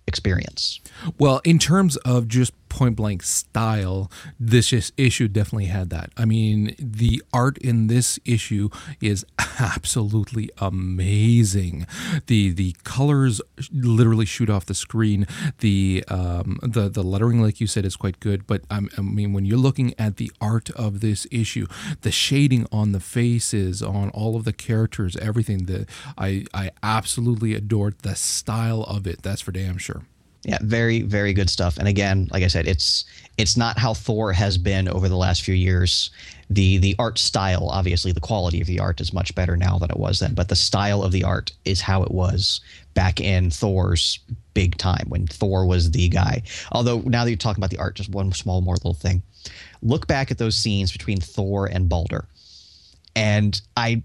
experience. 0.07 0.81
Well, 1.19 1.41
in 1.45 1.59
terms 1.59 1.97
of 1.99 2.29
just 2.29 2.53
point 2.75 2.97
blank 2.97 3.23
style, 3.23 4.11
this 4.39 4.93
issue 4.97 5.29
definitely 5.29 5.67
had 5.67 5.91
that. 5.91 6.11
I 6.17 6.25
mean, 6.25 6.75
the 6.79 7.23
art 7.33 7.57
in 7.59 7.87
this 7.87 8.19
issue 8.25 8.69
is 9.01 9.25
absolutely 9.61 10.51
amazing. 10.59 11.87
The 12.27 12.51
the 12.51 12.75
colors 12.83 13.41
literally 13.73 14.27
shoot 14.27 14.51
off 14.51 14.67
the 14.67 14.75
screen. 14.75 15.27
The 15.59 16.05
um, 16.09 16.59
the 16.63 16.89
the 16.89 17.05
lettering, 17.05 17.41
like 17.41 17.61
you 17.61 17.69
said, 17.69 17.85
is 17.85 17.95
quite 17.95 18.19
good. 18.19 18.45
But 18.47 18.63
I 18.69 18.81
mean, 19.01 19.33
when 19.33 19.45
you're 19.45 19.57
looking 19.57 19.95
at 19.97 20.17
the 20.17 20.33
art 20.41 20.71
of 20.71 21.01
this 21.01 21.29
issue, 21.31 21.67
the 22.01 22.11
shading 22.11 22.67
on 22.73 22.91
the 22.91 23.01
faces, 23.01 23.83
on 23.83 24.11
all 24.11 24.35
of 24.35 24.45
the 24.45 24.53
characters, 24.53 25.17
everything, 25.19 25.67
that 25.67 25.89
I 26.19 26.45
I 26.53 26.73
absolutely 26.83 27.55
adored 27.55 28.01
the 28.01 28.17
style 28.17 28.83
of 28.83 29.07
it. 29.07 29.23
That's 29.23 29.43
for 29.43 29.53
damn 29.53 29.79
sure. 29.79 30.03
Yeah, 30.45 30.59
very 30.61 31.01
very 31.01 31.33
good 31.33 31.49
stuff. 31.49 31.79
And 31.79 31.89
again, 31.89 32.29
like 32.31 32.43
I 32.43 32.49
said, 32.49 32.69
it's 32.69 33.05
it's 33.39 33.57
not 33.57 33.79
how 33.79 33.95
Thor 33.95 34.33
has 34.33 34.59
been 34.59 34.89
over 34.89 35.09
the 35.09 35.17
last 35.17 35.43
few 35.43 35.55
years. 35.55 36.11
The 36.51 36.77
the 36.77 36.95
art 36.99 37.19
style, 37.19 37.69
obviously, 37.71 38.13
the 38.13 38.21
quality 38.21 38.61
of 38.61 38.67
the 38.67 38.79
art 38.79 39.01
is 39.01 39.13
much 39.13 39.35
better 39.35 39.57
now 39.57 39.79
than 39.79 39.91
it 39.91 39.97
was 39.97 40.19
then. 40.19 40.35
But 40.35 40.49
the 40.49 40.57
style 40.57 41.03
of 41.03 41.13
the 41.13 41.25
art 41.25 41.53
is 41.65 41.81
how 41.81 42.03
it 42.03 42.11
was 42.11 42.61
back 42.93 43.21
in 43.21 43.51
Thor's 43.51 44.19
big 44.53 44.77
time 44.77 45.07
when 45.09 45.27
Thor 45.27 45.67
was 45.67 45.91
the 45.91 46.11
guy. 46.11 46.43
Although 46.73 47.01
now 47.01 47.25
that 47.25 47.31
you're 47.31 47.39
talking 47.39 47.61
about 47.61 47.71
the 47.71 47.79
art, 47.79 47.97
just 47.97 48.11
one 48.11 48.31
small 48.33 48.61
more 48.61 48.75
little 48.75 48.95
thing. 48.95 49.23
Look 49.83 50.07
back 50.07 50.31
at 50.31 50.39
those 50.39 50.57
scenes 50.57 50.93
between 50.93 51.21
Thor 51.21 51.67
and 51.67 51.89
Balder, 51.89 52.27
and 53.17 53.59
I 53.79 54.03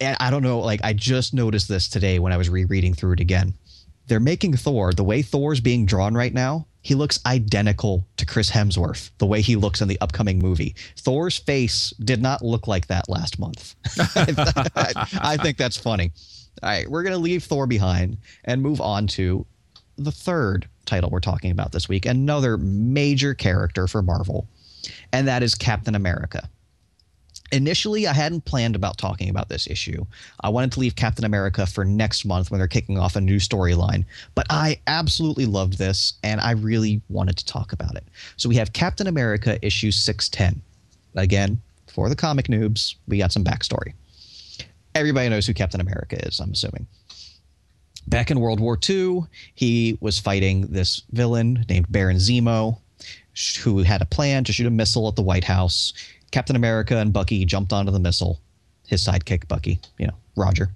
and 0.00 0.16
I 0.18 0.30
don't 0.30 0.42
know, 0.42 0.58
like 0.58 0.80
I 0.82 0.92
just 0.92 1.32
noticed 1.32 1.68
this 1.68 1.88
today 1.88 2.18
when 2.18 2.32
I 2.32 2.36
was 2.36 2.50
rereading 2.50 2.94
through 2.94 3.12
it 3.12 3.20
again 3.20 3.54
they're 4.06 4.20
making 4.20 4.56
Thor 4.56 4.92
the 4.92 5.04
way 5.04 5.22
Thor's 5.22 5.60
being 5.60 5.86
drawn 5.86 6.14
right 6.14 6.32
now. 6.32 6.66
He 6.82 6.94
looks 6.96 7.20
identical 7.24 8.04
to 8.16 8.26
Chris 8.26 8.50
Hemsworth, 8.50 9.10
the 9.18 9.26
way 9.26 9.40
he 9.40 9.54
looks 9.54 9.80
in 9.80 9.88
the 9.88 10.00
upcoming 10.00 10.40
movie. 10.40 10.74
Thor's 10.96 11.38
face 11.38 11.90
did 12.00 12.20
not 12.20 12.42
look 12.42 12.66
like 12.66 12.88
that 12.88 13.08
last 13.08 13.38
month. 13.38 13.76
I, 15.22 15.36
think 15.40 15.58
that's 15.58 15.76
funny. 15.76 16.10
All 16.62 16.68
right, 16.68 16.88
we're 16.88 17.04
going 17.04 17.14
to 17.14 17.18
leave 17.18 17.44
Thor 17.44 17.68
behind 17.68 18.18
and 18.44 18.60
move 18.60 18.80
on 18.80 19.06
to 19.08 19.46
the 19.96 20.10
third 20.10 20.68
title 20.84 21.10
we're 21.10 21.20
talking 21.20 21.52
about 21.52 21.70
this 21.70 21.88
week, 21.88 22.04
another 22.04 22.56
major 22.58 23.34
character 23.34 23.86
for 23.86 24.02
Marvel, 24.02 24.48
and 25.12 25.28
that 25.28 25.44
is 25.44 25.54
Captain 25.54 25.94
America 25.94 26.48
initially 27.52 28.06
I 28.06 28.12
hadn't 28.12 28.44
planned 28.46 28.74
about 28.74 28.98
talking 28.98 29.28
about 29.28 29.48
this 29.48 29.68
issue. 29.68 30.04
I 30.40 30.48
wanted 30.48 30.72
to 30.72 30.80
leave 30.80 30.96
Captain 30.96 31.24
America 31.24 31.66
for 31.66 31.84
next 31.84 32.24
month 32.24 32.50
when 32.50 32.58
they're 32.58 32.66
kicking 32.66 32.98
off 32.98 33.14
a 33.14 33.20
new 33.20 33.36
storyline, 33.36 34.04
but 34.34 34.46
I 34.50 34.80
absolutely 34.86 35.46
loved 35.46 35.78
this 35.78 36.14
and 36.24 36.40
I 36.40 36.52
really 36.52 37.00
wanted 37.08 37.36
to 37.36 37.46
talk 37.46 37.72
about 37.72 37.94
it. 37.94 38.04
So 38.36 38.48
we 38.48 38.56
have 38.56 38.72
Captain 38.72 39.06
America 39.06 39.58
issue 39.64 39.90
610. 39.90 40.60
Again, 41.14 41.60
for 41.86 42.08
the 42.08 42.16
comic 42.16 42.48
noobs, 42.48 42.94
we 43.06 43.18
got 43.18 43.32
some 43.32 43.44
backstory. 43.44 43.92
Everybody 44.94 45.28
knows 45.28 45.46
who 45.46 45.54
Captain 45.54 45.80
America 45.80 46.26
is, 46.26 46.40
I'm 46.40 46.52
assuming. 46.52 46.86
Back 48.08 48.30
in 48.30 48.40
World 48.40 48.60
War 48.60 48.78
II, 48.88 49.22
he 49.54 49.96
was 50.00 50.18
fighting 50.18 50.66
this 50.68 51.02
villain 51.12 51.64
named 51.68 51.86
Baron 51.90 52.16
Zemo, 52.16 52.78
who 53.62 53.78
had 53.78 54.02
a 54.02 54.06
plan 54.06 54.44
to 54.44 54.52
shoot 54.52 54.66
a 54.66 54.70
missile 54.70 55.08
at 55.08 55.16
the 55.16 55.22
White 55.22 55.44
House. 55.44 55.92
Captain 56.32 56.56
America 56.56 56.96
and 56.96 57.12
Bucky 57.12 57.44
jumped 57.44 57.72
onto 57.72 57.92
the 57.92 58.00
missile. 58.00 58.40
His 58.86 59.04
sidekick, 59.06 59.46
Bucky, 59.46 59.78
you 59.98 60.06
know, 60.06 60.14
Roger. 60.36 60.70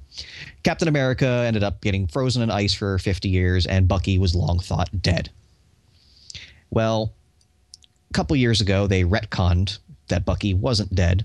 Captain 0.63 0.87
America 0.87 1.27
ended 1.27 1.65
up 1.65 1.81
getting 1.81 2.07
frozen 2.07 2.43
in 2.43 2.51
ice 2.51 2.73
for 2.73 2.99
50 2.99 3.29
years, 3.29 3.67
and 3.67 3.89
Bucky 3.89 4.19
was 4.19 4.35
long 4.35 4.61
thought 4.61 5.03
dead. 5.03 5.31
Well, 6.71 7.13
a 8.11 8.15
couple 8.15 8.37
years 8.37 8.61
ago, 8.61 8.87
they 8.87 9.03
retconned 9.03 9.79
that 10.09 10.25
Bucky 10.25 10.55
wasn't 10.55 10.95
dead 10.95 11.25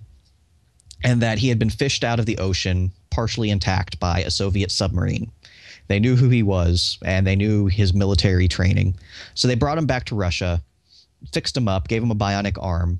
and 1.03 1.21
that 1.21 1.39
he 1.39 1.49
had 1.49 1.59
been 1.59 1.69
fished 1.69 2.03
out 2.03 2.19
of 2.19 2.25
the 2.25 2.37
ocean, 2.37 2.91
partially 3.09 3.49
intact 3.49 3.99
by 3.99 4.19
a 4.19 4.31
Soviet 4.31 4.71
submarine. 4.71 5.31
They 5.87 5.99
knew 5.99 6.15
who 6.15 6.29
he 6.29 6.43
was 6.43 6.97
and 7.03 7.25
they 7.25 7.35
knew 7.35 7.67
his 7.67 7.93
military 7.93 8.47
training. 8.47 8.95
So 9.33 9.47
they 9.47 9.55
brought 9.55 9.77
him 9.77 9.87
back 9.87 10.05
to 10.05 10.15
Russia, 10.15 10.61
fixed 11.33 11.57
him 11.57 11.67
up, 11.67 11.87
gave 11.87 12.03
him 12.03 12.11
a 12.11 12.15
bionic 12.15 12.57
arm, 12.61 12.99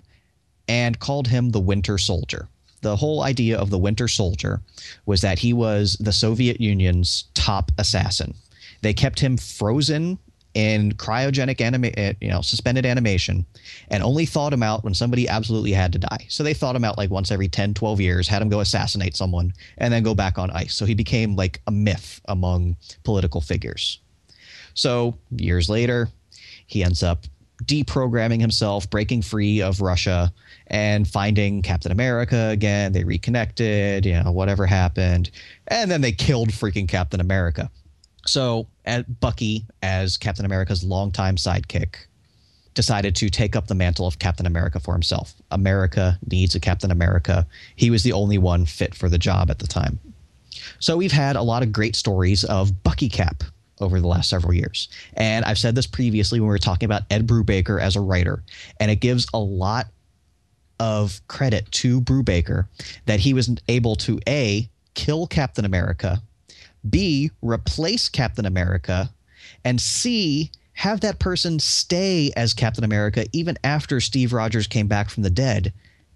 and 0.71 0.99
called 0.99 1.27
him 1.27 1.49
the 1.49 1.59
Winter 1.59 1.97
Soldier. 1.97 2.47
The 2.79 2.95
whole 2.95 3.23
idea 3.23 3.57
of 3.57 3.69
the 3.69 3.77
Winter 3.77 4.07
Soldier 4.07 4.61
was 5.05 5.19
that 5.19 5.37
he 5.37 5.51
was 5.51 5.97
the 5.99 6.13
Soviet 6.13 6.61
Union's 6.61 7.25
top 7.33 7.73
assassin. 7.77 8.33
They 8.81 8.93
kept 8.93 9.19
him 9.19 9.35
frozen 9.35 10.17
in 10.53 10.93
cryogenic 10.93 11.59
anima- 11.59 11.91
eh, 11.97 12.13
you 12.21 12.29
know, 12.29 12.41
suspended 12.41 12.85
animation 12.85 13.45
and 13.89 14.01
only 14.01 14.25
thought 14.25 14.53
him 14.53 14.63
out 14.63 14.85
when 14.85 14.93
somebody 14.93 15.27
absolutely 15.27 15.73
had 15.73 15.91
to 15.91 15.99
die. 15.99 16.25
So 16.29 16.41
they 16.41 16.53
thought 16.53 16.77
him 16.77 16.85
out 16.85 16.97
like 16.97 17.09
once 17.09 17.31
every 17.31 17.49
10, 17.49 17.73
12 17.73 17.99
years, 17.99 18.29
had 18.29 18.41
him 18.41 18.49
go 18.49 18.61
assassinate 18.61 19.17
someone 19.17 19.51
and 19.77 19.93
then 19.93 20.03
go 20.03 20.15
back 20.15 20.37
on 20.37 20.51
ice. 20.51 20.73
So 20.73 20.85
he 20.85 20.93
became 20.93 21.35
like 21.35 21.61
a 21.67 21.71
myth 21.71 22.21
among 22.29 22.77
political 23.03 23.41
figures. 23.41 23.99
So 24.73 25.17
years 25.35 25.69
later, 25.69 26.07
he 26.65 26.81
ends 26.81 27.03
up 27.03 27.25
deprogramming 27.65 28.41
himself, 28.41 28.89
breaking 28.89 29.21
free 29.21 29.61
of 29.61 29.81
Russia, 29.81 30.31
and 30.71 31.05
finding 31.07 31.61
Captain 31.61 31.91
America 31.91 32.47
again. 32.49 32.93
They 32.93 33.03
reconnected, 33.03 34.05
you 34.05 34.23
know, 34.23 34.31
whatever 34.31 34.65
happened. 34.65 35.29
And 35.67 35.91
then 35.91 36.01
they 36.01 36.13
killed 36.13 36.49
freaking 36.49 36.87
Captain 36.87 37.19
America. 37.19 37.69
So 38.25 38.67
Bucky, 39.19 39.65
as 39.83 40.17
Captain 40.17 40.45
America's 40.45 40.83
longtime 40.83 41.35
sidekick, 41.35 41.95
decided 42.73 43.17
to 43.17 43.29
take 43.29 43.55
up 43.55 43.67
the 43.67 43.75
mantle 43.75 44.07
of 44.07 44.19
Captain 44.19 44.45
America 44.45 44.79
for 44.79 44.93
himself. 44.93 45.33
America 45.51 46.17
needs 46.31 46.55
a 46.55 46.59
Captain 46.59 46.89
America. 46.89 47.45
He 47.75 47.89
was 47.89 48.03
the 48.03 48.13
only 48.13 48.37
one 48.37 48.65
fit 48.65 48.95
for 48.95 49.09
the 49.09 49.17
job 49.17 49.51
at 49.51 49.59
the 49.59 49.67
time. 49.67 49.99
So 50.79 50.95
we've 50.95 51.11
had 51.11 51.35
a 51.35 51.41
lot 51.41 51.63
of 51.63 51.73
great 51.73 51.97
stories 51.97 52.45
of 52.45 52.81
Bucky 52.81 53.09
Cap 53.09 53.43
over 53.81 53.99
the 53.99 54.07
last 54.07 54.29
several 54.29 54.53
years. 54.53 54.87
And 55.15 55.43
I've 55.43 55.57
said 55.57 55.75
this 55.75 55.87
previously 55.87 56.39
when 56.39 56.47
we 56.47 56.53
were 56.53 56.59
talking 56.59 56.85
about 56.85 57.01
Ed 57.09 57.27
Brubaker 57.27 57.81
as 57.81 57.97
a 57.97 58.01
writer, 58.01 58.41
and 58.79 58.89
it 58.89 59.01
gives 59.01 59.27
a 59.33 59.39
lot 59.39 59.87
of 60.81 61.21
credit 61.27 61.71
to 61.71 62.01
Brubaker 62.01 62.65
that 63.05 63.19
he 63.19 63.35
was 63.35 63.55
able 63.67 63.95
to 63.97 64.19
A, 64.27 64.67
kill 64.95 65.27
Captain 65.27 65.63
America, 65.63 66.23
B, 66.89 67.29
replace 67.43 68.09
Captain 68.09 68.47
America, 68.47 69.11
and 69.63 69.79
C, 69.79 70.49
have 70.73 71.01
that 71.01 71.19
person 71.19 71.59
stay 71.59 72.31
as 72.35 72.55
Captain 72.55 72.83
America 72.83 73.27
even 73.31 73.59
after 73.63 74.01
Steve 74.01 74.33
Rogers 74.33 74.65
came 74.65 74.87
back 74.87 75.11
from 75.11 75.21
the 75.21 75.29
dead 75.29 75.71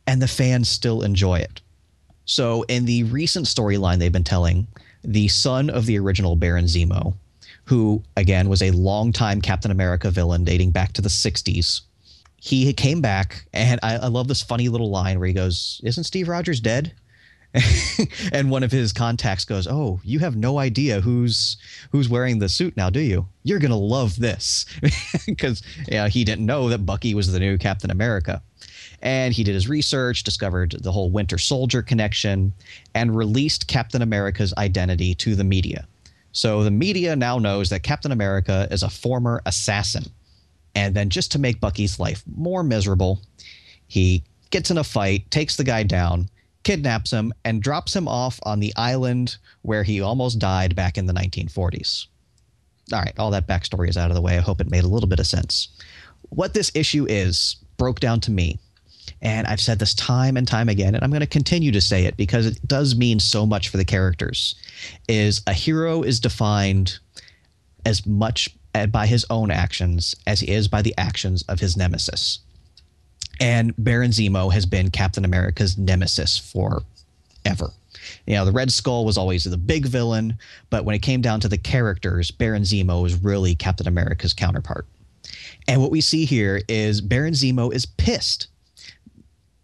and 0.08 0.20
the 0.20 0.28
fans 0.28 0.68
still 0.68 1.04
enjoy 1.04 1.38
it. 1.38 1.62
So, 2.26 2.64
in 2.64 2.86
the 2.86 3.04
recent 3.04 3.46
storyline 3.46 4.00
they've 4.00 4.12
been 4.12 4.24
telling, 4.24 4.66
the 5.04 5.28
son 5.28 5.70
of 5.70 5.86
the 5.86 6.00
original 6.00 6.36
Baron 6.36 6.66
Zemo, 6.66 7.14
who 7.66 8.02
again 8.18 8.50
was 8.50 8.64
a 8.64 8.72
longtime 8.72 9.42
Captain 9.42 9.70
America 9.70 10.10
villain 10.10 10.44
dating 10.44 10.72
back 10.72 10.94
to 10.94 11.04
the 11.04 11.10
60s, 11.10 11.82
he 12.46 12.72
came 12.74 13.02
back, 13.02 13.48
and 13.54 13.80
I, 13.82 13.96
I 13.96 14.08
love 14.08 14.28
this 14.28 14.44
funny 14.44 14.70
little 14.70 14.92
line 14.92 15.18
where 15.18 15.28
he 15.28 15.34
goes, 15.34 15.82
"Isn't 15.84 16.04
Steve 16.04 16.28
Rogers 16.28 16.60
dead?" 16.60 16.94
and 18.32 18.52
one 18.52 18.62
of 18.62 18.72
his 18.72 18.94
contacts 18.94 19.46
goes, 19.46 19.66
"Oh, 19.68 20.00
you 20.04 20.20
have 20.20 20.36
no 20.36 20.60
idea 20.60 21.02
who's 21.02 21.58
who's 21.92 22.08
wearing 22.08 22.38
the 22.38 22.48
suit 22.48 22.78
now, 22.78 22.92
do 22.92 23.00
you? 23.00 23.28
You're 23.42 23.58
gonna 23.58 23.76
love 23.76 24.20
this 24.20 24.68
because 25.26 25.64
yeah, 25.88 26.08
he 26.08 26.24
didn't 26.24 26.46
know 26.46 26.70
that 26.70 26.86
Bucky 26.86 27.16
was 27.16 27.32
the 27.32 27.40
new 27.40 27.58
Captain 27.58 27.90
America." 27.90 28.44
And 29.02 29.34
he 29.34 29.44
did 29.44 29.56
his 29.56 29.68
research, 29.68 30.22
discovered 30.22 30.76
the 30.82 30.92
whole 30.92 31.10
Winter 31.10 31.40
Soldier 31.40 31.82
connection, 31.82 32.54
and 32.94 33.18
released 33.18 33.68
Captain 33.68 34.04
America's 34.04 34.54
identity 34.60 35.16
to 35.16 35.36
the 35.36 35.44
media. 35.44 35.88
So 36.32 36.64
the 36.64 36.72
media 36.72 37.16
now 37.16 37.40
knows 37.40 37.72
that 37.72 37.82
Captain 37.82 38.12
America 38.12 38.68
is 38.70 38.84
a 38.84 38.90
former 38.90 39.42
assassin 39.48 40.12
and 40.76 40.94
then 40.94 41.10
just 41.10 41.32
to 41.32 41.40
make 41.40 41.60
Bucky's 41.60 42.00
life 42.00 42.24
more 42.36 42.64
miserable, 42.64 43.22
he 43.88 44.24
gets 44.52 44.70
in 44.70 44.78
a 44.78 44.84
fight, 44.84 45.32
takes 45.32 45.56
the 45.56 45.64
guy 45.64 45.84
down, 45.84 46.30
kidnaps 46.64 47.12
him, 47.12 47.34
and 47.44 47.62
drops 47.62 47.96
him 47.96 48.08
off 48.08 48.40
on 48.44 48.60
the 48.60 48.74
island 48.76 49.38
where 49.62 49.84
he 49.84 50.02
almost 50.02 50.40
died 50.40 50.76
back 50.76 50.98
in 50.98 51.06
the 51.06 51.14
1940s. 51.14 52.08
All 52.94 53.00
right, 53.00 53.14
all 53.18 53.32
that 53.32 53.48
backstory 53.48 53.90
is 53.90 53.98
out 53.98 54.12
of 54.12 54.16
the 54.16 54.22
way. 54.22 54.38
I 54.38 54.42
hope 54.42 54.62
it 54.62 54.70
made 54.70 54.84
a 54.84 54.88
little 54.88 55.10
bit 55.10 55.20
of 55.20 55.26
sense. 55.26 55.70
What 56.30 56.54
this 56.54 56.72
issue 56.76 57.06
is 57.10 57.56
broke 57.78 58.00
down 58.00 58.20
to 58.22 58.32
me, 58.32 58.60
and 59.22 59.48
I've 59.48 59.62
said 59.62 59.80
this 59.80 59.94
time 59.94 60.38
and 60.38 60.48
time 60.48 60.70
again, 60.70 60.94
and 60.94 61.04
I'm 61.04 61.10
going 61.10 61.22
to 61.22 61.28
continue 61.28 61.72
to 61.72 61.82
say 61.82 62.06
it 62.06 62.18
because 62.18 62.46
it 62.46 62.60
does 62.68 62.96
mean 62.96 63.20
so 63.20 63.46
much 63.46 63.70
for 63.70 63.78
the 63.78 63.86
characters. 63.86 64.56
Is 65.08 65.42
a 65.48 65.54
hero 65.54 66.04
is 66.04 66.20
defined 66.20 67.00
as 67.86 68.06
much 68.06 68.56
by 68.92 69.08
his 69.08 69.26
own 69.30 69.52
actions 69.52 70.16
as 70.28 70.40
he 70.40 70.50
is 70.50 70.68
by 70.68 70.82
the 70.82 70.94
actions 70.98 71.44
of 71.44 71.60
his 71.60 71.78
nemesis. 71.78 72.40
And 73.40 73.74
Baron 73.78 74.12
Zemo 74.12 74.52
has 74.52 74.66
been 74.66 74.92
Captain 74.92 75.26
America's 75.26 75.78
nemesis 75.78 76.38
forever. 76.38 77.72
You 78.26 78.36
know, 78.36 78.46
the 78.46 78.52
Red 78.52 78.72
Skull 78.72 79.06
was 79.06 79.18
always 79.18 79.44
the 79.44 79.58
big 79.58 79.86
villain, 79.86 80.38
but 80.70 80.86
when 80.86 80.96
it 80.96 81.02
came 81.02 81.22
down 81.22 81.40
to 81.42 81.48
the 81.48 81.58
characters, 81.58 82.32
Baron 82.32 82.64
Zemo 82.64 83.02
was 83.02 83.16
really 83.24 83.56
Captain 83.56 83.88
America's 83.88 84.34
counterpart. 84.34 84.86
And 85.68 85.82
what 85.82 85.92
we 85.92 86.02
see 86.02 86.26
here 86.26 86.62
is 86.68 87.02
Baron 87.02 87.34
Zemo 87.34 87.74
is 87.74 87.86
pissed. 87.86 88.48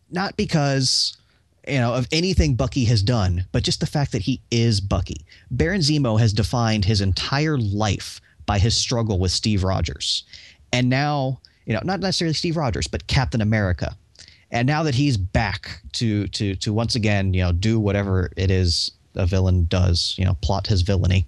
Not 0.09 0.35
because 0.35 1.17
you 1.67 1.79
know 1.79 1.93
of 1.93 2.07
anything 2.11 2.55
Bucky 2.55 2.85
has 2.85 3.03
done, 3.03 3.45
but 3.51 3.63
just 3.63 3.79
the 3.79 3.85
fact 3.85 4.11
that 4.11 4.23
he 4.23 4.41
is 4.49 4.81
Bucky. 4.81 5.25
Baron 5.51 5.81
Zemo 5.81 6.19
has 6.19 6.33
defined 6.33 6.85
his 6.85 7.01
entire 7.01 7.57
life 7.57 8.19
by 8.45 8.59
his 8.59 8.75
struggle 8.75 9.19
with 9.19 9.31
Steve 9.31 9.63
Rogers. 9.63 10.23
And 10.73 10.89
now, 10.89 11.39
you 11.65 11.73
know, 11.73 11.81
not 11.83 11.99
necessarily 11.99 12.33
Steve 12.33 12.57
Rogers, 12.57 12.87
but 12.87 13.07
Captain 13.07 13.41
America. 13.41 13.95
And 14.51 14.67
now 14.67 14.83
that 14.83 14.95
he's 14.95 15.17
back 15.17 15.81
to 15.93 16.27
to 16.27 16.55
to 16.55 16.73
once 16.73 16.95
again, 16.95 17.33
you 17.33 17.41
know, 17.41 17.51
do 17.51 17.79
whatever 17.79 18.31
it 18.35 18.51
is 18.51 18.91
a 19.15 19.25
villain 19.25 19.65
does, 19.65 20.15
you 20.17 20.25
know, 20.25 20.35
plot 20.41 20.67
his 20.67 20.81
villainy, 20.81 21.25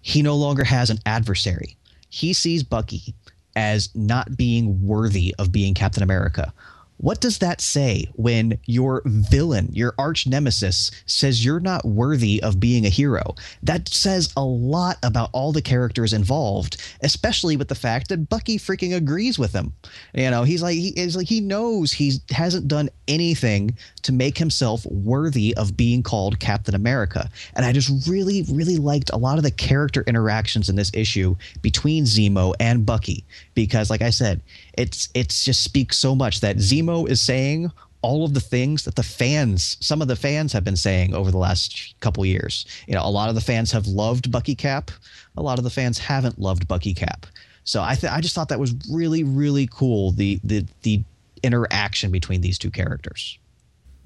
he 0.00 0.22
no 0.22 0.36
longer 0.36 0.64
has 0.64 0.90
an 0.90 0.98
adversary. 1.06 1.76
He 2.08 2.32
sees 2.32 2.62
Bucky 2.62 3.14
as 3.56 3.94
not 3.94 4.36
being 4.36 4.84
worthy 4.86 5.34
of 5.38 5.52
being 5.52 5.74
Captain 5.74 6.02
America. 6.02 6.52
What 7.00 7.22
does 7.22 7.38
that 7.38 7.62
say 7.62 8.08
when 8.14 8.58
your 8.66 9.00
villain, 9.06 9.70
your 9.72 9.94
arch 9.96 10.26
nemesis, 10.26 10.90
says 11.06 11.42
you're 11.42 11.58
not 11.58 11.86
worthy 11.86 12.42
of 12.42 12.60
being 12.60 12.84
a 12.84 12.90
hero? 12.90 13.34
That 13.62 13.88
says 13.88 14.30
a 14.36 14.44
lot 14.44 14.98
about 15.02 15.30
all 15.32 15.52
the 15.52 15.62
characters 15.62 16.12
involved, 16.12 16.76
especially 17.00 17.56
with 17.56 17.68
the 17.68 17.74
fact 17.74 18.10
that 18.10 18.28
Bucky 18.28 18.58
freaking 18.58 18.94
agrees 18.94 19.38
with 19.38 19.52
him. 19.52 19.72
You 20.14 20.30
know, 20.30 20.42
he's 20.42 20.62
like 20.62 20.76
he 20.76 20.88
is 20.88 21.16
like 21.16 21.26
he 21.26 21.40
knows 21.40 21.90
he 21.90 22.12
hasn't 22.30 22.68
done 22.68 22.90
anything 23.08 23.76
to 24.02 24.12
make 24.12 24.36
himself 24.36 24.84
worthy 24.86 25.56
of 25.56 25.76
being 25.76 26.02
called 26.02 26.38
Captain 26.38 26.74
America. 26.74 27.30
And 27.54 27.64
I 27.64 27.72
just 27.72 28.08
really, 28.08 28.44
really 28.50 28.76
liked 28.76 29.10
a 29.12 29.16
lot 29.16 29.38
of 29.38 29.44
the 29.44 29.50
character 29.50 30.04
interactions 30.06 30.68
in 30.68 30.76
this 30.76 30.90
issue 30.92 31.34
between 31.62 32.04
Zemo 32.04 32.54
and 32.60 32.84
Bucky 32.84 33.24
because, 33.54 33.88
like 33.88 34.02
I 34.02 34.10
said, 34.10 34.42
it's 34.80 35.08
it's 35.14 35.44
just 35.44 35.62
speaks 35.62 35.98
so 35.98 36.14
much 36.14 36.40
that 36.40 36.56
Zemo 36.56 37.08
is 37.08 37.20
saying 37.20 37.70
all 38.02 38.24
of 38.24 38.32
the 38.32 38.40
things 38.40 38.84
that 38.84 38.94
the 38.94 39.02
fans, 39.02 39.76
some 39.80 40.00
of 40.00 40.08
the 40.08 40.16
fans 40.16 40.54
have 40.54 40.64
been 40.64 40.76
saying 40.76 41.14
over 41.14 41.30
the 41.30 41.36
last 41.36 41.94
couple 42.00 42.24
years. 42.24 42.64
You 42.86 42.94
know, 42.94 43.04
a 43.04 43.10
lot 43.10 43.28
of 43.28 43.34
the 43.34 43.42
fans 43.42 43.70
have 43.72 43.86
loved 43.86 44.30
Bucky 44.30 44.54
Cap. 44.54 44.90
A 45.36 45.42
lot 45.42 45.58
of 45.58 45.64
the 45.64 45.70
fans 45.70 45.98
haven't 45.98 46.38
loved 46.38 46.66
Bucky 46.66 46.94
Cap. 46.94 47.26
So 47.64 47.82
I 47.82 47.94
th- 47.94 48.10
I 48.10 48.20
just 48.20 48.34
thought 48.34 48.48
that 48.48 48.58
was 48.58 48.74
really 48.90 49.22
really 49.22 49.68
cool 49.70 50.12
the 50.12 50.40
the 50.42 50.66
the 50.82 51.02
interaction 51.42 52.10
between 52.10 52.40
these 52.40 52.58
two 52.58 52.70
characters. 52.70 53.38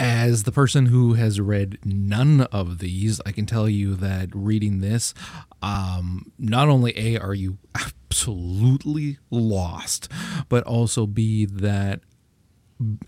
As 0.01 0.43
the 0.43 0.51
person 0.51 0.87
who 0.87 1.15
has 1.15 1.41
read 1.41 1.79
none 1.85 2.43
of 2.43 2.79
these, 2.79 3.21
I 3.25 3.31
can 3.31 3.47
tell 3.47 3.69
you 3.69 3.95
that 3.95 4.29
reading 4.35 4.81
this, 4.81 5.15
um, 5.63 6.33
not 6.37 6.69
only 6.69 6.93
A, 6.99 7.17
are 7.17 7.33
you 7.33 7.59
absolutely 7.77 9.19
lost, 9.31 10.09
but 10.49 10.65
also 10.65 11.07
be 11.07 11.45
that 11.45 12.01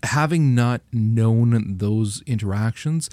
having 0.03 0.55
not 0.55 0.81
known 0.91 1.77
those 1.77 2.21
interactions, 2.25 3.09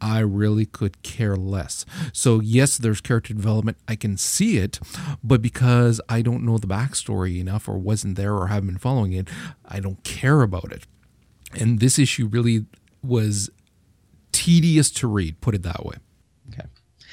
I 0.00 0.20
really 0.20 0.66
could 0.66 1.02
care 1.02 1.36
less. 1.36 1.86
So, 2.12 2.40
yes, 2.40 2.76
there's 2.76 3.00
character 3.00 3.32
development. 3.32 3.78
I 3.88 3.96
can 3.96 4.16
see 4.16 4.58
it, 4.58 4.78
but 5.24 5.40
because 5.40 6.00
I 6.08 6.22
don't 6.22 6.44
know 6.44 6.58
the 6.58 6.66
backstory 6.66 7.38
enough 7.38 7.68
or 7.68 7.78
wasn't 7.78 8.16
there 8.16 8.34
or 8.34 8.48
haven't 8.48 8.68
been 8.68 8.78
following 8.78 9.12
it, 9.12 9.28
I 9.64 9.80
don't 9.80 10.02
care 10.04 10.42
about 10.42 10.70
it. 10.70 10.86
And 11.54 11.80
this 11.80 11.98
issue 11.98 12.26
really 12.26 12.66
was 13.02 13.50
tedious 14.32 14.90
to 14.90 15.06
read, 15.06 15.40
put 15.40 15.54
it 15.54 15.62
that 15.62 15.84
way. 15.84 15.96
Okay. 16.52 16.68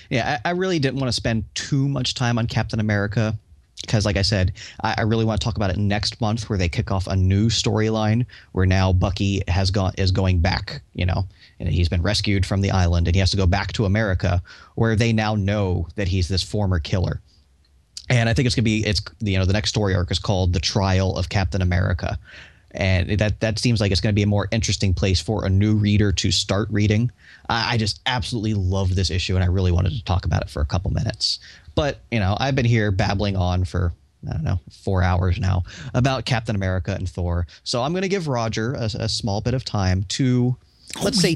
Yeah, 0.09 0.39
I, 0.43 0.49
I 0.49 0.51
really 0.51 0.79
didn't 0.79 0.99
want 0.99 1.07
to 1.07 1.15
spend 1.15 1.45
too 1.55 1.87
much 1.87 2.15
time 2.15 2.37
on 2.37 2.47
Captain 2.47 2.81
America 2.81 3.39
because 3.85 4.05
like 4.05 4.17
i 4.17 4.21
said 4.21 4.53
I, 4.83 4.95
I, 4.97 5.01
really 5.01 5.25
want 5.25 5.39
to 5.39 5.45
talk 5.45 5.55
about 5.55 5.69
it 5.69 5.77
next 5.77 6.19
month 6.21 6.49
where 6.49 6.57
they 6.57 6.69
kick 6.69 6.91
off 6.91 7.07
a 7.07 7.15
new 7.15 7.49
storyline 7.49 8.25
where 8.51 8.65
now 8.65 8.91
bucky 8.91 9.41
has 9.47 9.71
gone 9.71 9.93
is 9.97 10.11
going 10.11 10.39
back 10.39 10.81
you 10.93 11.05
know 11.05 11.25
and 11.59 11.69
he's 11.69 11.89
been 11.89 12.01
rescued 12.01 12.45
from 12.45 12.61
the 12.61 12.71
island 12.71 13.07
and 13.07 13.15
he 13.15 13.19
has 13.19 13.31
to 13.31 13.37
go 13.37 13.45
back 13.45 13.73
to 13.73 13.85
america 13.85 14.41
where 14.75 14.95
they 14.95 15.13
now 15.13 15.35
know 15.35 15.87
that 15.95 16.07
he's 16.07 16.27
this 16.27 16.43
former 16.43 16.79
killer 16.79 17.21
and 18.09 18.29
i 18.29 18.33
think 18.33 18.45
it's 18.45 18.55
going 18.55 18.63
to 18.63 18.69
be 18.69 18.85
it's 18.85 19.01
you 19.19 19.37
know 19.37 19.45
the 19.45 19.53
next 19.53 19.69
story 19.69 19.95
arc 19.95 20.11
is 20.11 20.19
called 20.19 20.53
the 20.53 20.59
trial 20.59 21.15
of 21.17 21.29
captain 21.29 21.61
america 21.61 22.17
and 22.73 23.19
that 23.19 23.39
that 23.39 23.59
seems 23.59 23.79
like 23.79 23.91
it's 23.91 24.01
going 24.01 24.13
to 24.13 24.15
be 24.15 24.23
a 24.23 24.27
more 24.27 24.47
interesting 24.51 24.93
place 24.93 25.21
for 25.21 25.45
a 25.45 25.49
new 25.49 25.75
reader 25.75 26.11
to 26.11 26.31
start 26.31 26.67
reading. 26.71 27.11
I, 27.49 27.73
I 27.73 27.77
just 27.77 28.01
absolutely 28.05 28.55
loved 28.55 28.95
this 28.95 29.11
issue, 29.11 29.35
and 29.35 29.43
I 29.43 29.47
really 29.47 29.71
wanted 29.71 29.93
to 29.93 30.03
talk 30.03 30.25
about 30.25 30.41
it 30.41 30.49
for 30.49 30.61
a 30.61 30.65
couple 30.65 30.91
minutes. 30.91 31.39
But 31.75 31.99
you 32.11 32.19
know, 32.19 32.37
I've 32.39 32.55
been 32.55 32.65
here 32.65 32.91
babbling 32.91 33.35
on 33.35 33.65
for 33.65 33.93
I 34.27 34.33
don't 34.33 34.43
know, 34.43 34.59
four 34.71 35.03
hours 35.03 35.39
now 35.39 35.63
about 35.93 36.25
Captain 36.25 36.55
America 36.55 36.93
and 36.93 37.09
Thor. 37.09 37.45
So 37.63 37.81
I'm 37.83 37.91
going 37.91 38.03
to 38.03 38.09
give 38.09 38.27
Roger 38.27 38.73
a, 38.73 38.89
a, 38.95 39.09
small 39.09 39.41
bit 39.41 39.53
of 39.53 39.65
time 39.65 40.03
to, 40.09 40.55
let's 41.03 41.19
say, 41.19 41.35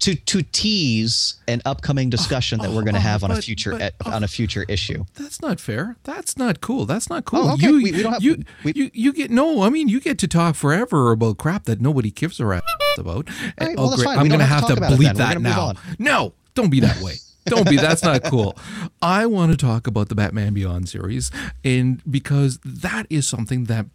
to 0.00 0.14
to 0.14 0.42
tease 0.42 1.34
an 1.48 1.62
upcoming 1.64 2.10
discussion 2.10 2.60
that 2.60 2.70
we're 2.70 2.82
going 2.82 2.94
to 2.94 3.00
oh, 3.00 3.02
oh, 3.02 3.10
have 3.10 3.24
on 3.24 3.30
a 3.30 3.40
future 3.42 3.72
but, 3.72 3.94
oh. 4.04 4.12
on 4.12 4.22
a 4.22 4.28
future 4.28 4.64
issue. 4.68 5.04
That's 5.14 5.40
not 5.40 5.58
fair. 5.58 5.96
That's 6.04 6.36
not 6.36 6.60
cool. 6.60 6.86
That's 6.86 7.08
not 7.08 7.24
cool. 7.24 7.50
Oh, 7.50 7.54
okay. 7.54 7.68
You, 7.68 7.76
we, 7.76 7.92
we 7.92 8.02
don't 8.02 8.12
have, 8.12 8.22
you, 8.22 8.42
we, 8.62 8.72
you, 8.74 8.90
you 8.92 9.12
get 9.12 9.30
no. 9.30 9.62
I 9.62 9.70
mean, 9.70 9.88
you 9.88 10.00
get 10.00 10.18
to 10.18 10.28
talk 10.28 10.54
forever 10.54 11.12
about 11.12 11.38
crap 11.38 11.64
that 11.64 11.80
nobody 11.80 12.10
gives 12.10 12.38
a 12.40 12.46
rap 12.46 12.64
about. 12.98 13.28
Right, 13.28 13.52
eh, 13.58 13.74
well, 13.76 13.92
oh, 13.92 13.96
great. 13.96 14.08
I'm 14.08 14.28
going 14.28 14.40
to 14.40 14.46
have 14.46 14.66
to 14.68 14.76
bleep 14.76 15.16
that 15.16 15.40
now. 15.40 15.74
No, 15.98 16.34
don't 16.54 16.70
be 16.70 16.80
that 16.80 17.00
way. 17.00 17.14
Don't 17.46 17.68
be. 17.68 17.76
That's 17.76 18.02
not 18.02 18.24
cool. 18.24 18.56
I 19.00 19.26
want 19.26 19.52
to 19.52 19.56
talk 19.56 19.86
about 19.86 20.08
the 20.08 20.14
Batman 20.14 20.54
Beyond 20.54 20.88
series, 20.88 21.30
and 21.64 22.02
because 22.10 22.58
that 22.64 23.06
is 23.08 23.26
something 23.26 23.64
that 23.64 23.86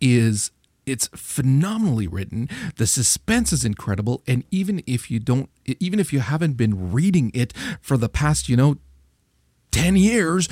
is 0.00 0.50
it's 0.86 1.08
phenomenally 1.14 2.06
written. 2.06 2.48
The 2.76 2.86
suspense 2.86 3.52
is 3.52 3.64
incredible, 3.64 4.22
and 4.26 4.44
even 4.50 4.82
if 4.86 5.10
you 5.10 5.20
don't, 5.20 5.48
even 5.78 6.00
if 6.00 6.12
you 6.12 6.20
haven't 6.20 6.54
been 6.54 6.92
reading 6.92 7.30
it 7.34 7.52
for 7.80 7.96
the 7.96 8.08
past, 8.08 8.48
you 8.48 8.56
know, 8.56 8.78
ten 9.70 9.96
years, 9.96 10.48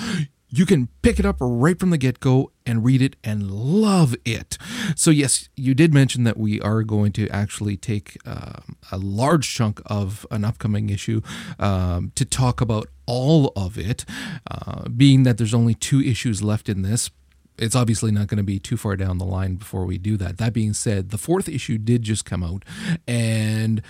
you 0.51 0.65
can 0.65 0.89
pick 1.03 1.19
it 1.19 1.27
up 1.27 1.37
right 1.41 1.79
from 1.79 1.91
the 1.91 1.99
get 1.99 2.21
go 2.21 2.53
and 2.65 2.85
read 2.85 3.03
it 3.03 3.17
and 3.23 3.51
love 3.51 4.15
it. 4.25 4.57
So, 4.97 5.11
yes, 5.11 5.49
you 5.57 5.75
did 5.75 5.93
mention 5.93 6.25
that 6.25 6.37
we 6.37 6.61
are 6.61 6.83
going 6.83 7.13
to 7.13 7.29
actually 7.29 7.77
take 7.77 8.17
uh, 8.25 8.61
a 8.91 8.99
large 8.99 9.55
chunk 9.55 9.81
of 9.87 10.27
an 10.31 10.45
upcoming 10.45 10.89
issue 10.91 11.21
um, 11.59 12.13
to 12.15 12.25
talk 12.25 12.61
about 12.61 12.89
all 13.07 13.53
of 13.57 13.79
it, 13.79 14.05
uh, 14.51 14.89
being 14.89 15.23
that 15.25 15.39
there's 15.39 15.55
only 15.55 15.75
two 15.75 16.01
issues 16.01 16.43
left 16.43 16.69
in 16.69 16.83
this 16.83 17.11
it's 17.59 17.75
obviously 17.75 18.13
not 18.13 18.29
going 18.29 18.39
to 18.39 18.45
be 18.45 18.59
too 18.59 18.77
far 18.77 18.97
down 18.97 19.19
the 19.19 19.25
line 19.25 19.57
before 19.57 19.85
we 19.85 19.99
do 19.99 20.17
that. 20.17 20.39
That 20.39 20.53
being 20.53 20.73
said, 20.73 21.11
the 21.11 21.19
fourth 21.19 21.49
issue 21.49 21.77
did 21.77 22.03
just 22.03 22.25
come 22.25 22.45
out. 22.45 22.65
And 23.07 23.83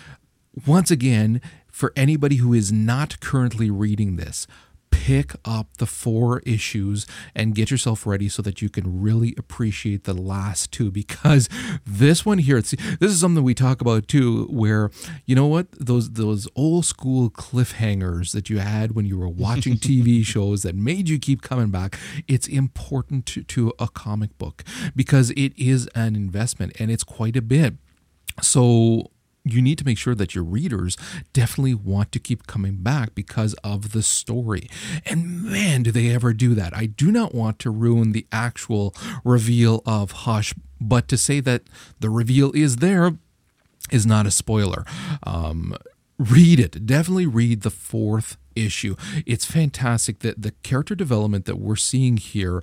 once 0.67 0.91
again, 0.91 1.41
for 1.71 1.93
anybody 1.95 2.37
who 2.37 2.55
is 2.55 2.73
not 2.73 3.21
currently 3.21 3.71
reading 3.71 4.17
this, 4.17 4.47
pick 4.91 5.33
up 5.45 5.77
the 5.79 5.87
four 5.87 6.41
issues 6.41 7.07
and 7.35 7.55
get 7.55 7.71
yourself 7.71 8.07
ready 8.07 8.29
so 8.29 8.43
that 8.43 8.61
you 8.63 8.69
can 8.69 9.01
really 9.01 9.35
appreciate 9.39 10.05
the 10.05 10.15
last 10.15 10.73
two 10.73 10.91
because 10.91 11.49
this 11.87 12.25
one 12.25 12.39
here 12.39 12.61
this 12.61 13.01
is 13.01 13.21
something 13.21 13.43
we 13.45 13.55
talk 13.55 13.81
about 13.81 14.09
too 14.09 14.45
where 14.47 14.91
you 15.27 15.35
know 15.35 15.47
what 15.47 15.67
those 15.73 16.11
those 16.13 16.49
old 16.57 16.85
school 16.85 17.31
cliffhangers 17.31 18.33
that 18.33 18.51
you 18.51 18.59
had 18.59 18.93
when 18.93 19.07
you 19.07 19.19
were 19.19 19.29
watching 19.29 19.75
TV 19.77 20.25
shows 20.25 20.63
that 20.63 20.75
made 20.75 21.09
you 21.09 21.19
keep 21.19 21.43
coming 21.43 21.71
back 21.71 21.99
it's 22.27 22.47
important 22.47 23.27
to, 23.27 23.43
to 23.45 23.73
a 23.79 23.89
comic 23.89 24.37
book 24.39 24.65
because 24.95 25.31
it 25.31 25.53
is 25.57 25.89
an 25.95 26.17
investment 26.17 26.73
and 26.79 26.91
it's 26.91 27.05
quite 27.05 27.37
a 27.37 27.43
bit. 27.43 27.75
So 28.43 29.11
you 29.53 29.63
need 29.63 29.79
to 29.79 29.85
make 29.85 29.99
sure 29.99 30.15
that 30.15 30.35
your 30.35 30.45
readers 30.45 30.97
definitely 31.33 31.75
want 31.75 32.13
to 32.13 32.19
keep 32.19 32.47
coming 32.47 32.77
back 32.77 33.15
because 33.15 33.55
of 33.65 33.93
the 33.93 34.03
story. 34.03 34.69
And 35.07 35.45
man, 35.45 35.83
do 35.83 35.93
they 35.93 36.11
ever 36.11 36.33
do 36.33 36.55
that. 36.55 36.77
I 36.77 36.87
do 36.87 37.11
not 37.11 37.35
want 37.35 37.59
to 37.61 37.71
ruin 37.71 38.13
the 38.13 38.27
actual 38.33 38.95
reveal 39.25 39.83
of 39.87 40.13
Hush, 40.13 40.55
but 40.81 41.09
to 41.09 41.17
say 41.17 41.41
that 41.41 41.63
the 42.01 42.11
reveal 42.11 42.53
is 42.53 42.77
there 42.77 43.19
is 43.91 44.07
not 44.07 44.27
a 44.27 44.31
spoiler. 44.31 44.85
Um, 45.23 45.75
read 46.19 46.61
it. 46.61 46.87
Definitely 46.87 47.27
read 47.27 47.63
the 47.63 47.71
fourth 47.71 48.37
issue. 48.55 48.97
It's 49.27 49.45
fantastic 49.45 50.21
that 50.21 50.43
the 50.43 50.53
character 50.63 50.95
development 50.95 51.45
that 51.47 51.59
we're 51.59 51.77
seeing 51.77 52.17
here, 52.17 52.63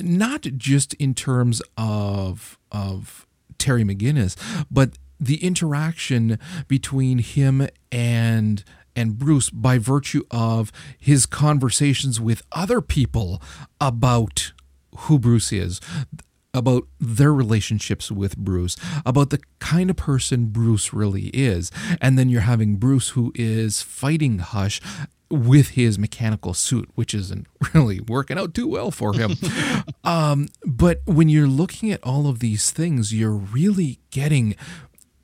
not 0.00 0.42
just 0.56 0.94
in 0.94 1.14
terms 1.14 1.60
of 1.76 2.58
of 2.70 3.26
Terry 3.58 3.84
McGinnis, 3.84 4.36
but 4.70 4.98
the 5.20 5.44
interaction 5.44 6.38
between 6.66 7.18
him 7.18 7.68
and 7.90 8.64
and 8.96 9.16
Bruce 9.16 9.48
by 9.48 9.78
virtue 9.78 10.24
of 10.30 10.72
his 10.98 11.24
conversations 11.24 12.20
with 12.20 12.42
other 12.50 12.80
people 12.80 13.40
about 13.80 14.52
who 15.02 15.20
Bruce 15.20 15.52
is, 15.52 15.80
about 16.52 16.88
their 16.98 17.32
relationships 17.32 18.10
with 18.10 18.36
Bruce, 18.36 18.76
about 19.06 19.30
the 19.30 19.40
kind 19.60 19.90
of 19.90 19.96
person 19.96 20.46
Bruce 20.46 20.92
really 20.92 21.26
is. 21.28 21.70
And 22.00 22.18
then 22.18 22.28
you're 22.28 22.40
having 22.40 22.76
Bruce 22.76 23.10
who 23.10 23.30
is 23.36 23.82
fighting 23.82 24.38
Hush 24.40 24.80
with 25.30 25.70
his 25.70 25.98
mechanical 25.98 26.54
suit, 26.54 26.88
which 26.94 27.14
isn't 27.14 27.46
really 27.74 28.00
working 28.00 28.38
out 28.38 28.54
too 28.54 28.66
well 28.66 28.90
for 28.90 29.12
him. 29.14 29.32
um, 30.04 30.48
but 30.64 31.02
when 31.04 31.28
you're 31.28 31.46
looking 31.46 31.92
at 31.92 32.02
all 32.02 32.26
of 32.26 32.40
these 32.40 32.70
things, 32.70 33.14
you're 33.14 33.30
really 33.30 34.00
getting 34.10 34.56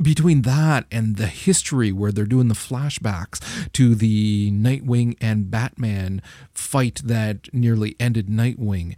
between 0.00 0.42
that 0.42 0.87
and 0.90 1.16
the 1.16 1.26
history 1.26 1.92
where 1.92 2.12
they're 2.12 2.24
doing 2.24 2.48
the 2.48 2.54
flashbacks 2.54 3.40
to 3.72 3.94
the 3.94 4.50
Nightwing 4.50 5.16
and 5.20 5.50
Batman 5.50 6.20
fight 6.52 7.00
that 7.04 7.52
nearly 7.52 7.96
ended 7.98 8.26
Nightwing 8.28 8.96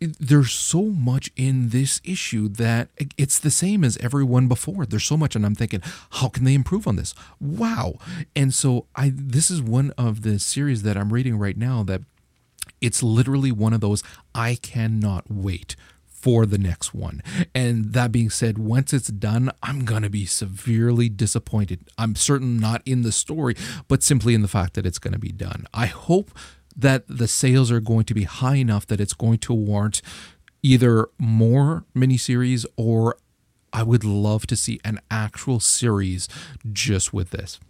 there's 0.00 0.52
so 0.52 0.84
much 0.84 1.30
in 1.36 1.68
this 1.68 2.00
issue 2.04 2.48
that 2.48 2.88
it's 3.18 3.38
the 3.38 3.50
same 3.50 3.84
as 3.84 3.98
everyone 3.98 4.48
before. 4.48 4.86
There's 4.86 5.04
so 5.04 5.16
much, 5.16 5.36
and 5.36 5.44
I'm 5.44 5.54
thinking, 5.54 5.82
how 6.10 6.28
can 6.28 6.44
they 6.44 6.54
improve 6.54 6.86
on 6.86 6.96
this? 6.96 7.14
Wow! 7.38 7.96
And 8.34 8.54
so 8.54 8.86
I, 8.96 9.12
this 9.14 9.50
is 9.50 9.60
one 9.60 9.92
of 9.98 10.22
the 10.22 10.38
series 10.38 10.82
that 10.84 10.96
I'm 10.96 11.12
reading 11.12 11.38
right 11.38 11.56
now 11.56 11.82
that 11.82 12.00
it's 12.80 13.02
literally 13.02 13.52
one 13.52 13.74
of 13.74 13.82
those 13.82 14.02
I 14.34 14.54
cannot 14.54 15.30
wait 15.30 15.76
for 16.20 16.46
the 16.46 16.58
next 16.58 16.94
one. 16.94 17.22
And 17.54 17.92
that 17.92 18.12
being 18.12 18.30
said, 18.30 18.58
once 18.58 18.92
it's 18.92 19.08
done, 19.08 19.50
I'm 19.62 19.84
going 19.84 20.02
to 20.02 20.10
be 20.10 20.26
severely 20.26 21.08
disappointed. 21.08 21.88
I'm 21.96 22.14
certain 22.14 22.58
not 22.58 22.82
in 22.84 23.02
the 23.02 23.12
story, 23.12 23.56
but 23.88 24.02
simply 24.02 24.34
in 24.34 24.42
the 24.42 24.48
fact 24.48 24.74
that 24.74 24.86
it's 24.86 24.98
going 24.98 25.14
to 25.14 25.18
be 25.18 25.32
done. 25.32 25.66
I 25.72 25.86
hope 25.86 26.30
that 26.76 27.04
the 27.08 27.28
sales 27.28 27.70
are 27.70 27.80
going 27.80 28.04
to 28.04 28.14
be 28.14 28.24
high 28.24 28.56
enough 28.56 28.86
that 28.86 29.00
it's 29.00 29.14
going 29.14 29.38
to 29.38 29.52
warrant 29.54 30.02
either 30.62 31.08
more 31.18 31.84
miniseries 31.96 32.66
or 32.76 33.16
I 33.72 33.82
would 33.82 34.04
love 34.04 34.46
to 34.48 34.56
see 34.56 34.80
an 34.84 35.00
actual 35.10 35.60
series 35.60 36.28
just 36.72 37.12
with 37.12 37.30
this. 37.30 37.60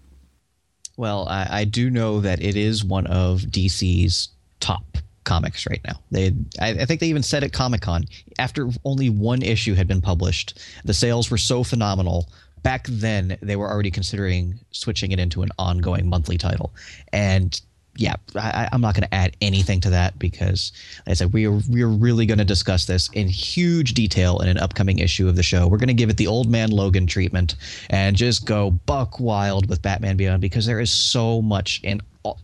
Well, 0.97 1.29
I, 1.29 1.47
I 1.51 1.65
do 1.65 1.89
know 1.89 2.21
that 2.21 2.43
it 2.43 2.57
is 2.57 2.85
one 2.85 3.07
of 3.07 3.43
DC's 3.43 4.31
top 4.61 4.90
comics 5.25 5.67
right 5.67 5.81
now. 5.87 6.01
They, 6.11 6.33
I, 6.61 6.71
I 6.71 6.85
think 6.85 7.01
they 7.01 7.09
even 7.09 7.23
said 7.23 7.45
at 7.45 7.53
Comic 7.53 7.83
Con 7.83 8.05
after 8.39 8.69
only 8.85 9.11
one 9.11 9.43
issue 9.43 9.75
had 9.75 9.89
been 9.89 10.01
published, 10.01 10.59
the 10.85 10.95
sales 10.95 11.31
were 11.31 11.39
so 11.39 11.65
phenomenal. 11.65 12.29
Back 12.63 12.87
then, 12.89 13.39
they 13.41 13.57
were 13.57 13.71
already 13.71 13.91
considering 13.91 14.59
switching 14.71 15.13
it 15.13 15.19
into 15.19 15.43
an 15.43 15.49
ongoing 15.59 16.09
monthly 16.09 16.37
title, 16.37 16.75
and 17.13 17.59
yeah, 17.97 18.15
I, 18.35 18.69
am 18.73 18.81
not 18.81 18.95
going 18.95 19.07
to 19.07 19.15
add 19.15 19.37
anything 19.41 19.81
to 19.83 19.91
that 19.91 20.19
because, 20.19 20.73
like 21.07 21.13
I 21.13 21.15
said, 21.15 21.33
we 21.33 21.47
are 21.47 21.61
we 21.69 21.83
are 21.83 21.89
really 21.89 22.25
going 22.25 22.39
to 22.39 22.45
discuss 22.45 22.87
this 22.87 23.11
in 23.13 23.29
huge 23.29 23.95
detail 23.95 24.39
in 24.39 24.49
an 24.49 24.59
upcoming 24.59 25.01
issue 25.01 25.29
of 25.29 25.37
the 25.37 25.43
show. 25.43 25.67
We're 25.67 25.79
going 25.79 25.89
to 25.89 25.95
give 25.95 26.09
it 26.09 26.17
the 26.17 26.27
old 26.27 26.49
man 26.49 26.71
Logan 26.71 27.07
treatment 27.07 27.57
and 27.91 28.17
just 28.17 28.47
go 28.47 28.71
buck 28.71 29.21
wild 29.21 29.69
with 29.69 29.83
Batman 29.83 30.17
Beyond 30.17 30.41
because 30.41 30.67
there 30.67 30.81
is 30.81 30.91
so 30.91 31.43
much 31.43 31.81
in 31.83 32.01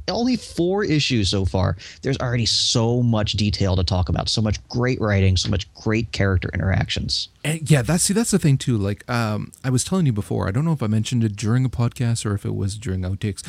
only 0.08 0.36
four 0.36 0.84
issues 0.84 1.30
so 1.30 1.44
far. 1.44 1.76
There's 2.02 2.18
already 2.18 2.46
so 2.46 3.02
much 3.02 3.32
detail 3.32 3.76
to 3.76 3.84
talk 3.84 4.08
about, 4.08 4.28
so 4.28 4.40
much 4.40 4.66
great 4.68 5.00
writing, 5.00 5.36
so 5.36 5.50
much 5.50 5.72
great 5.74 6.12
character 6.12 6.50
interactions. 6.54 7.28
And 7.44 7.70
yeah, 7.70 7.82
that's 7.82 8.04
see, 8.04 8.14
that's 8.14 8.30
the 8.30 8.38
thing 8.38 8.58
too. 8.58 8.76
Like 8.76 9.08
um, 9.10 9.52
I 9.62 9.70
was 9.70 9.84
telling 9.84 10.06
you 10.06 10.12
before, 10.12 10.48
I 10.48 10.50
don't 10.50 10.64
know 10.64 10.72
if 10.72 10.82
I 10.82 10.86
mentioned 10.86 11.24
it 11.24 11.36
during 11.36 11.64
a 11.64 11.68
podcast 11.68 12.24
or 12.26 12.34
if 12.34 12.44
it 12.44 12.54
was 12.54 12.76
during 12.76 13.02
outtakes. 13.02 13.46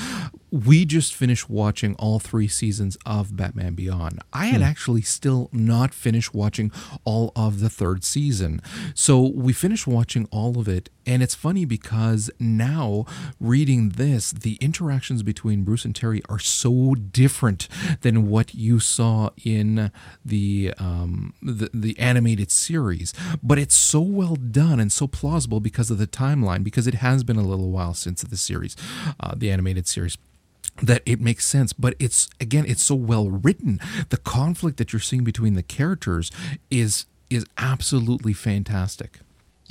We 0.51 0.85
just 0.85 1.15
finished 1.15 1.49
watching 1.49 1.95
all 1.95 2.19
three 2.19 2.47
seasons 2.47 2.97
of 3.05 3.35
Batman 3.35 3.73
Beyond. 3.73 4.21
I 4.31 4.47
had 4.47 4.61
hmm. 4.61 4.67
actually 4.67 5.01
still 5.01 5.49
not 5.51 5.93
finished 5.93 6.33
watching 6.33 6.71
all 7.05 7.31
of 7.35 7.59
the 7.59 7.69
third 7.69 8.03
season, 8.03 8.61
so 8.93 9.21
we 9.21 9.53
finished 9.53 9.87
watching 9.87 10.27
all 10.31 10.59
of 10.59 10.67
it, 10.67 10.89
and 11.07 11.23
it's 11.23 11.33
funny 11.33 11.63
because 11.63 12.29
now 12.37 13.05
reading 13.39 13.89
this, 13.89 14.31
the 14.31 14.55
interactions 14.55 15.23
between 15.23 15.63
Bruce 15.63 15.85
and 15.85 15.95
Terry 15.95 16.21
are 16.27 16.37
so 16.37 16.93
different 16.95 17.69
than 18.01 18.29
what 18.29 18.53
you 18.53 18.79
saw 18.79 19.29
in 19.43 19.91
the 20.23 20.73
um, 20.77 21.33
the, 21.41 21.69
the 21.73 21.97
animated 21.97 22.51
series. 22.51 23.13
But 23.41 23.57
it's 23.57 23.73
so 23.73 24.01
well 24.01 24.35
done 24.35 24.81
and 24.81 24.91
so 24.91 25.07
plausible 25.07 25.61
because 25.61 25.89
of 25.89 25.97
the 25.97 26.07
timeline, 26.07 26.63
because 26.63 26.87
it 26.87 26.95
has 26.95 27.23
been 27.23 27.37
a 27.37 27.41
little 27.41 27.71
while 27.71 27.93
since 27.93 28.21
the 28.21 28.37
series, 28.37 28.75
uh, 29.21 29.33
the 29.35 29.49
animated 29.49 29.87
series 29.87 30.17
that 30.83 31.01
it 31.05 31.21
makes 31.21 31.47
sense. 31.47 31.71
But 31.71 31.95
it's 31.99 32.27
again 32.41 32.65
it's 32.67 32.83
so 32.83 32.95
well 32.95 33.29
written. 33.29 33.79
The 34.09 34.17
conflict 34.17 34.77
that 34.77 34.91
you're 34.91 34.99
seeing 34.99 35.23
between 35.23 35.53
the 35.53 35.63
characters 35.63 36.31
is 36.69 37.05
is 37.29 37.45
absolutely 37.57 38.33
fantastic 38.33 39.19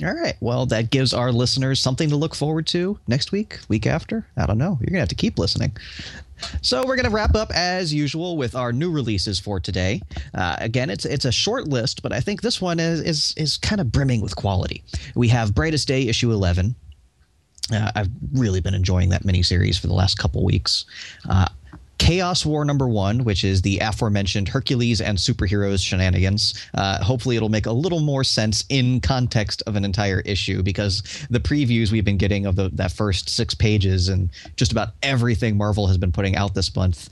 all 0.03 0.13
right. 0.13 0.35
Well, 0.39 0.65
that 0.67 0.91
gives 0.91 1.13
our 1.13 1.31
listeners 1.31 1.79
something 1.79 2.09
to 2.09 2.15
look 2.15 2.35
forward 2.35 2.67
to 2.67 2.99
next 3.07 3.31
week, 3.31 3.59
week 3.67 3.87
after. 3.87 4.27
I 4.37 4.45
don't 4.45 4.57
know. 4.57 4.77
You're 4.79 4.91
going 4.91 4.93
to 4.93 4.99
have 4.99 5.09
to 5.09 5.15
keep 5.15 5.39
listening. 5.39 5.75
So 6.61 6.85
we're 6.85 6.95
going 6.95 7.05
to 7.05 7.11
wrap 7.11 7.35
up 7.35 7.51
as 7.51 7.93
usual 7.93 8.37
with 8.37 8.55
our 8.55 8.71
new 8.71 8.91
releases 8.91 9.39
for 9.39 9.59
today. 9.59 10.01
Uh, 10.35 10.55
again, 10.59 10.89
it's 10.91 11.05
it's 11.05 11.25
a 11.25 11.31
short 11.31 11.67
list, 11.67 12.03
but 12.03 12.13
I 12.13 12.19
think 12.19 12.41
this 12.41 12.61
one 12.61 12.79
is 12.79 13.01
is 13.01 13.33
is 13.37 13.57
kind 13.57 13.81
of 13.81 13.91
brimming 13.91 14.21
with 14.21 14.35
quality. 14.35 14.83
We 15.15 15.29
have 15.29 15.55
Brightest 15.55 15.87
Day 15.87 16.07
issue 16.07 16.31
11. 16.31 16.75
Uh, 17.73 17.91
I've 17.95 18.09
really 18.33 18.61
been 18.61 18.75
enjoying 18.75 19.09
that 19.09 19.23
miniseries 19.23 19.79
for 19.79 19.87
the 19.87 19.93
last 19.93 20.17
couple 20.17 20.43
weeks. 20.45 20.85
Uh, 21.27 21.47
Chaos 21.97 22.45
War 22.45 22.63
number 22.63 22.87
one, 22.87 23.23
which 23.23 23.43
is 23.43 23.61
the 23.61 23.79
aforementioned 23.79 24.47
Hercules 24.47 25.01
and 25.01 25.17
superheroes 25.17 25.83
shenanigans. 25.83 26.53
Uh, 26.73 27.03
hopefully, 27.03 27.35
it'll 27.35 27.49
make 27.49 27.65
a 27.65 27.71
little 27.71 27.99
more 27.99 28.23
sense 28.23 28.63
in 28.69 29.01
context 29.01 29.63
of 29.67 29.75
an 29.75 29.83
entire 29.83 30.21
issue 30.21 30.63
because 30.63 31.01
the 31.29 31.39
previews 31.39 31.91
we've 31.91 32.05
been 32.05 32.17
getting 32.17 32.45
of 32.45 32.55
the, 32.55 32.69
that 32.73 32.91
first 32.91 33.29
six 33.29 33.53
pages 33.53 34.09
and 34.09 34.29
just 34.55 34.71
about 34.71 34.89
everything 35.01 35.57
Marvel 35.57 35.87
has 35.87 35.97
been 35.97 36.11
putting 36.11 36.35
out 36.35 36.53
this 36.53 36.75
month. 36.75 37.09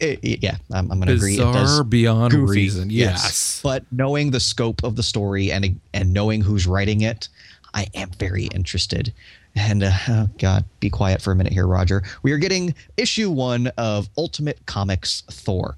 It, 0.00 0.18
it, 0.22 0.42
yeah, 0.42 0.56
I'm, 0.72 0.90
I'm 0.90 0.98
going 0.98 1.08
to 1.08 1.14
agree. 1.14 1.34
It 1.34 1.38
does 1.38 1.82
beyond 1.84 2.32
goofy, 2.32 2.52
reason. 2.52 2.90
Yes. 2.90 3.22
yes, 3.22 3.60
but 3.62 3.84
knowing 3.92 4.32
the 4.32 4.40
scope 4.40 4.82
of 4.82 4.96
the 4.96 5.02
story 5.04 5.52
and 5.52 5.80
and 5.94 6.12
knowing 6.12 6.40
who's 6.40 6.66
writing 6.66 7.02
it, 7.02 7.28
I 7.74 7.86
am 7.94 8.10
very 8.18 8.46
interested. 8.46 9.12
And 9.56 9.84
uh, 9.84 9.92
oh 10.08 10.28
God, 10.38 10.64
be 10.80 10.90
quiet 10.90 11.22
for 11.22 11.32
a 11.32 11.36
minute 11.36 11.52
here, 11.52 11.66
Roger. 11.66 12.02
We 12.22 12.32
are 12.32 12.38
getting 12.38 12.74
issue 12.96 13.30
one 13.30 13.68
of 13.78 14.08
Ultimate 14.16 14.64
Comics 14.66 15.22
Thor. 15.30 15.76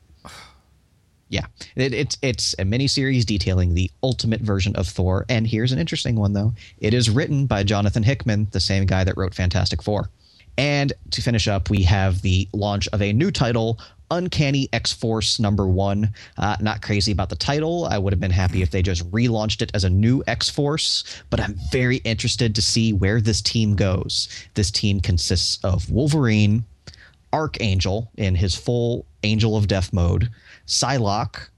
Yeah, 1.28 1.46
it, 1.74 1.92
it's 1.92 2.16
it's 2.22 2.54
a 2.54 2.62
miniseries 2.62 3.24
detailing 3.24 3.74
the 3.74 3.90
ultimate 4.02 4.40
version 4.40 4.76
of 4.76 4.86
Thor. 4.86 5.26
And 5.28 5.46
here's 5.46 5.72
an 5.72 5.78
interesting 5.78 6.16
one, 6.16 6.32
though. 6.32 6.54
It 6.78 6.94
is 6.94 7.10
written 7.10 7.46
by 7.46 7.64
Jonathan 7.64 8.04
Hickman, 8.04 8.48
the 8.52 8.60
same 8.60 8.86
guy 8.86 9.02
that 9.04 9.16
wrote 9.16 9.34
Fantastic 9.34 9.82
Four. 9.82 10.08
And 10.56 10.92
to 11.10 11.20
finish 11.20 11.48
up, 11.48 11.68
we 11.68 11.82
have 11.82 12.22
the 12.22 12.48
launch 12.52 12.88
of 12.88 13.02
a 13.02 13.12
new 13.12 13.30
title, 13.30 13.78
Uncanny 14.10 14.68
X 14.72 14.92
Force 14.92 15.38
number 15.38 15.66
one. 15.66 16.12
Uh, 16.36 16.56
not 16.60 16.82
crazy 16.82 17.12
about 17.12 17.28
the 17.28 17.36
title. 17.36 17.86
I 17.86 17.98
would 17.98 18.12
have 18.12 18.20
been 18.20 18.30
happy 18.30 18.62
if 18.62 18.70
they 18.70 18.82
just 18.82 19.08
relaunched 19.10 19.62
it 19.62 19.70
as 19.74 19.84
a 19.84 19.90
new 19.90 20.22
X 20.26 20.48
Force, 20.48 21.04
but 21.30 21.40
I'm 21.40 21.58
very 21.70 21.98
interested 21.98 22.54
to 22.54 22.62
see 22.62 22.92
where 22.92 23.20
this 23.20 23.40
team 23.40 23.74
goes. 23.76 24.28
This 24.54 24.70
team 24.70 25.00
consists 25.00 25.62
of 25.64 25.90
Wolverine, 25.90 26.64
Archangel 27.32 28.10
in 28.16 28.34
his 28.34 28.54
full 28.54 29.04
Angel 29.22 29.56
of 29.56 29.68
Death 29.68 29.92
mode, 29.92 30.30
Psylocke, 30.66 31.48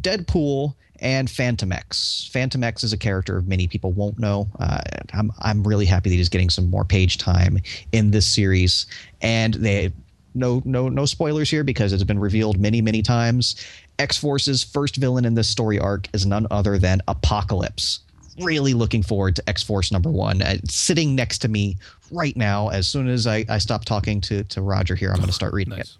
Deadpool, 0.00 0.74
and 1.00 1.28
Fantomex. 1.28 2.28
Phantom 2.30 2.62
X 2.64 2.82
is 2.82 2.92
a 2.92 2.98
character 2.98 3.40
many 3.42 3.66
people 3.66 3.92
won't 3.92 4.18
know. 4.18 4.48
Uh, 4.58 4.80
I'm 5.12 5.32
I'm 5.38 5.62
really 5.62 5.86
happy 5.86 6.10
that 6.10 6.16
he's 6.16 6.28
getting 6.28 6.50
some 6.50 6.68
more 6.68 6.84
page 6.84 7.18
time 7.18 7.58
in 7.92 8.10
this 8.10 8.26
series, 8.26 8.86
and 9.20 9.54
they 9.54 9.92
no 10.34 10.62
no 10.64 10.88
no 10.88 11.04
spoilers 11.04 11.50
here 11.50 11.64
because 11.64 11.92
it's 11.92 12.04
been 12.04 12.18
revealed 12.18 12.58
many 12.58 12.80
many 12.80 13.02
times. 13.02 13.64
X 13.98 14.16
Force's 14.16 14.62
first 14.62 14.96
villain 14.96 15.24
in 15.24 15.34
this 15.34 15.48
story 15.48 15.78
arc 15.78 16.08
is 16.14 16.24
none 16.24 16.46
other 16.50 16.78
than 16.78 17.00
Apocalypse. 17.08 18.00
Really 18.40 18.72
looking 18.72 19.02
forward 19.02 19.34
to 19.36 19.48
X 19.48 19.62
Force 19.62 19.90
number 19.90 20.10
one. 20.10 20.42
Uh, 20.42 20.58
sitting 20.68 21.14
next 21.16 21.38
to 21.38 21.48
me 21.48 21.76
right 22.12 22.36
now. 22.36 22.68
As 22.68 22.86
soon 22.86 23.08
as 23.08 23.26
I, 23.26 23.44
I 23.48 23.58
stop 23.58 23.84
talking 23.84 24.20
to, 24.22 24.44
to 24.44 24.62
Roger 24.62 24.94
here, 24.94 25.10
I'm 25.10 25.16
going 25.16 25.26
to 25.26 25.32
start 25.32 25.52
reading 25.52 25.74
nice. 25.76 25.98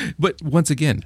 it. 0.00 0.14
But 0.18 0.42
once 0.42 0.68
again, 0.68 1.04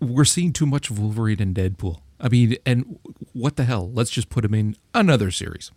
we're 0.00 0.24
seeing 0.24 0.54
too 0.54 0.64
much 0.64 0.90
Wolverine 0.90 1.40
and 1.42 1.54
Deadpool. 1.54 2.00
I 2.18 2.28
mean, 2.28 2.56
and 2.64 2.98
what 3.34 3.56
the 3.56 3.64
hell? 3.64 3.90
Let's 3.92 4.10
just 4.10 4.30
put 4.30 4.44
him 4.44 4.54
in 4.54 4.76
another 4.94 5.30
series. 5.30 5.70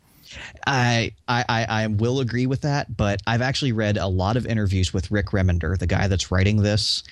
I, 0.66 1.12
I 1.28 1.44
I 1.48 1.88
will 1.88 2.20
agree 2.20 2.46
with 2.46 2.62
that, 2.62 2.96
but 2.96 3.22
I've 3.28 3.42
actually 3.42 3.72
read 3.72 3.98
a 3.98 4.08
lot 4.08 4.38
of 4.38 4.46
interviews 4.46 4.94
with 4.94 5.12
Rick 5.12 5.28
Remender, 5.28 5.78
the 5.78 5.88
guy 5.88 6.08
that's 6.08 6.32
writing 6.32 6.58
this, 6.62 7.04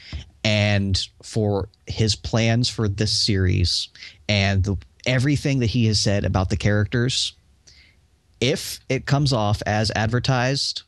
and 0.43 0.99
for 1.23 1.69
his 1.87 2.15
plans 2.15 2.69
for 2.69 2.87
this 2.87 3.11
series 3.11 3.89
and 4.29 4.63
the, 4.63 4.77
everything 5.05 5.59
that 5.59 5.67
he 5.67 5.85
has 5.87 5.99
said 5.99 6.25
about 6.25 6.49
the 6.49 6.57
characters. 6.57 7.33
If 8.39 8.79
it 8.89 9.05
comes 9.05 9.33
off 9.33 9.61
as 9.65 9.91
advertised, 9.95 10.83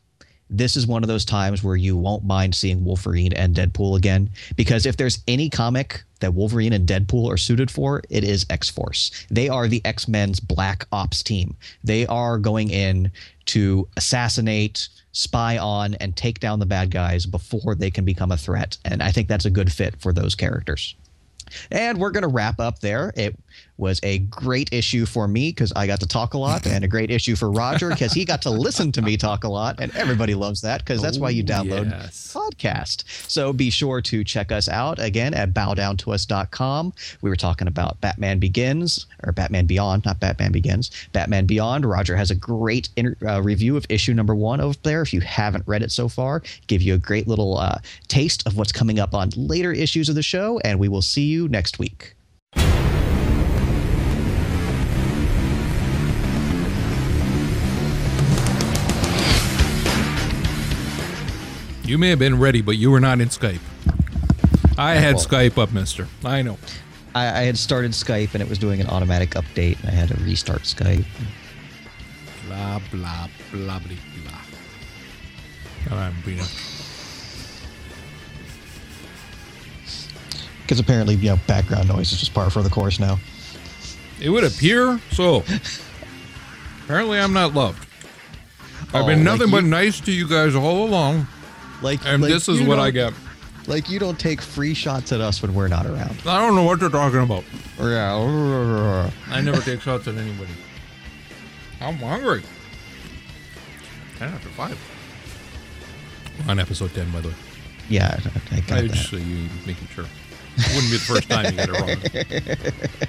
this 0.54 0.78
is 0.78 0.86
one 0.86 1.04
of 1.04 1.08
those 1.08 1.26
times 1.26 1.64
where 1.64 1.76
you 1.76 1.98
won't 1.98 2.24
mind 2.24 2.54
seeing 2.54 2.86
Wolverine 2.86 3.34
and 3.34 3.56
Deadpool 3.56 3.98
again. 3.98 4.30
Because 4.56 4.86
if 4.86 4.96
there's 4.96 5.24
any 5.28 5.50
comic 5.50 6.04
that 6.20 6.34
Wolverine 6.34 6.74
and 6.74 6.88
Deadpool 6.88 7.30
are 7.30 7.38
suited 7.38 7.72
for, 7.72 8.04
it 8.10 8.24
is 8.24 8.46
X 8.50 8.70
Force. 8.70 9.26
They 9.30 9.50
are 9.50 9.68
the 9.68 9.82
X 9.84 10.08
Men's 10.08 10.40
Black 10.40 10.86
Ops 10.92 11.24
team. 11.24 11.58
They 11.84 12.06
are 12.06 12.38
going 12.38 12.70
in 12.70 13.12
to 13.46 13.88
assassinate, 13.98 14.90
spy 15.12 15.58
on 15.58 15.96
and 15.96 16.16
take 16.16 16.40
down 16.40 16.60
the 16.60 16.66
bad 16.66 16.92
guys 16.92 17.26
before 17.26 17.76
they 17.76 17.90
can 17.90 18.06
become 18.06 18.32
a 18.32 18.38
threat. 18.38 18.78
And 18.86 19.02
I 19.02 19.12
think 19.12 19.28
that's 19.28 19.46
a 19.46 19.50
good 19.50 19.72
fit 19.72 20.00
for 20.00 20.14
those 20.14 20.36
characters. 20.36 20.96
And 21.72 21.98
we're 21.98 22.12
going 22.12 22.24
to 22.24 22.30
wrap 22.30 22.60
up 22.60 22.80
there. 22.80 23.12
It 23.16 23.38
was 23.78 24.00
a 24.04 24.20
great 24.20 24.72
issue 24.72 25.06
for 25.06 25.28
me 25.28 25.50
because 25.50 25.74
I 25.76 25.88
got 25.88 26.00
to 26.02 26.08
talk 26.08 26.34
a 26.34 26.38
lot, 26.38 26.66
and 26.68 26.84
a 26.84 26.88
great 26.88 27.10
issue 27.12 27.36
for 27.36 27.52
Roger 27.52 27.90
because 27.90 28.14
he 28.14 28.24
got 28.26 28.42
to 28.44 28.50
listen 28.50 28.92
to 28.94 29.02
me 29.02 29.18
talk 29.18 29.44
a 29.44 29.50
lot. 29.50 29.80
And 29.80 29.96
everybody 29.96 30.36
loves 30.36 30.62
that 30.62 30.80
because 30.82 31.02
that's 31.02 31.18
why 31.18 31.30
you 31.32 31.44
Oh, 31.44 31.46
download 31.46 31.90
yes. 31.90 32.34
podcast. 32.36 33.04
So 33.30 33.52
be 33.52 33.70
sure 33.70 34.02
to 34.02 34.24
check 34.24 34.52
us 34.52 34.70
out 34.70 35.00
again 35.00 35.34
at 35.34 35.54
bowdowntous.com. 35.54 36.94
We 37.22 37.30
were 37.30 37.36
talking 37.36 37.68
about 37.68 38.00
Batman 38.02 38.40
Begins 38.40 39.06
or 39.24 39.32
Batman 39.32 39.66
Beyond, 39.66 40.06
not 40.06 40.20
Batman 40.20 40.52
Begins. 40.52 40.92
Batman 41.12 41.46
Beyond. 41.46 41.86
Roger 41.86 42.16
has 42.16 42.32
a 42.32 42.36
great 42.36 42.90
inter- 42.96 43.18
uh, 43.28 43.42
review 43.42 43.76
of 43.78 43.86
issue 43.90 44.14
number 44.14 44.36
one 44.36 44.62
over 44.62 44.78
there. 44.84 45.02
If 45.02 45.14
you 45.14 45.22
haven't 45.22 45.68
read 45.68 45.84
it 45.84 45.92
so 45.92 46.08
far, 46.08 46.44
give 46.68 46.82
you 46.82 46.94
a 46.94 46.98
great 46.98 47.28
little 47.28 47.58
uh, 47.58 47.80
taste 48.08 48.46
of 48.48 48.58
what's 48.58 48.72
coming 48.72 49.00
up 49.00 49.14
on 49.14 49.30
later 49.36 49.72
issues 49.72 50.10
of 50.10 50.16
the 50.16 50.24
show. 50.24 50.60
And 50.60 50.80
we 50.80 50.88
will 50.88 51.02
see 51.02 51.24
you 51.26 51.48
next 51.48 51.80
week. 51.80 52.16
You 61.84 61.98
may 61.98 62.10
have 62.10 62.20
been 62.20 62.40
ready, 62.40 62.62
but 62.62 62.78
you 62.78 62.92
were 62.92 63.00
not 63.00 63.20
in 63.20 63.30
Skype. 63.30 63.60
I 64.78 64.96
had 64.96 65.16
well- 65.16 65.26
Skype 65.26 65.58
up, 65.58 65.72
mister. 65.74 66.08
I 66.24 66.42
know. 66.42 66.58
I, 67.16 67.28
I 67.28 67.42
had 67.44 67.58
started 67.58 67.92
Skype 67.92 68.34
and 68.34 68.42
it 68.42 68.50
was 68.50 68.58
doing 68.58 68.82
an 68.82 68.88
automatic 68.88 69.32
update, 69.32 69.80
and 69.82 69.90
I 69.90 69.92
had 69.92 70.10
to 70.10 70.16
restart 70.24 70.62
Skype. 70.62 71.06
Blah, 72.48 72.80
blah, 72.92 73.28
blah, 73.52 73.80
blah, 73.80 73.80
blah. 73.80 74.40
All 75.92 75.98
right, 75.98 76.14
Brina. 76.24 76.50
Because 80.62 80.80
apparently, 80.80 81.16
you 81.16 81.30
know, 81.30 81.40
background 81.46 81.90
noise 81.90 82.12
is 82.14 82.20
just 82.20 82.34
par 82.34 82.50
for 82.50 82.64
the 82.64 82.70
course 82.70 83.00
now. 83.00 83.20
It 84.22 84.30
would 84.30 84.46
appear 84.46 85.00
so. 85.12 85.44
Apparently, 86.86 87.20
I'm 87.20 87.34
not 87.34 87.54
loved. 87.54 87.86
I've 88.94 89.04
Oh, 89.04 89.08
been 89.08 89.24
like 89.24 89.38
nothing 89.40 89.52
but 89.52 89.64
nice 89.66 90.00
to 90.02 90.12
you 90.12 90.28
guys 90.28 90.56
all 90.56 90.86
along, 90.86 91.28
Like, 91.84 92.06
and 92.06 92.22
like 92.22 92.32
this 92.32 92.50
is 92.50 92.62
what 92.62 92.80
I 92.80 92.90
get. 92.92 93.14
Like 93.68 93.90
you 93.90 94.00
don't 94.00 94.20
take 94.20 94.42
free 94.42 94.74
shots 94.74 95.12
at 95.12 95.22
us 95.22 95.42
when 95.42 95.54
we're 95.54 95.68
not 95.68 95.86
around. 95.86 96.18
I 96.26 96.40
don't 96.40 96.56
know 96.56 96.64
what 96.64 96.82
you're 96.82 96.90
talking 96.90 97.22
about. 97.22 97.44
Yeah. 97.80 99.12
I 99.30 99.42
never 99.42 99.62
take 99.62 99.82
shots 99.82 100.08
at 100.08 100.16
anybody. 100.16 100.52
I'm 101.80 101.96
hungry. 101.96 102.44
10 104.18 104.30
after 104.30 104.50
5. 104.50 104.78
On 106.48 106.60
episode 106.60 106.94
10, 106.94 107.12
by 107.12 107.22
the 107.22 107.28
way. 107.30 107.36
Yeah, 107.90 108.18
I, 108.52 108.60
got 108.62 108.72
I 108.72 108.82
that. 108.82 108.92
just 108.92 109.10
so 109.10 109.18
you 109.18 109.50
making 109.66 109.88
sure. 109.90 110.06
It 110.56 110.68
wouldn't 110.74 110.92
be 110.92 110.98
the 110.98 111.04
first 111.04 111.30
time 111.30 111.46
you 111.46 111.52
get 111.52 111.70
it 111.70 111.80
wrong. 111.80 112.70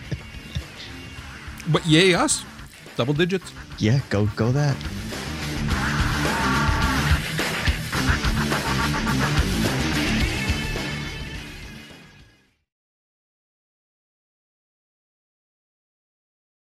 But 1.69 1.87
yay, 1.87 2.15
us. 2.15 2.45
Double 2.97 3.15
digits. 3.15 3.53
Yeah, 3.79 4.01
go 4.11 4.27
go 4.37 4.53
that. 4.53 4.77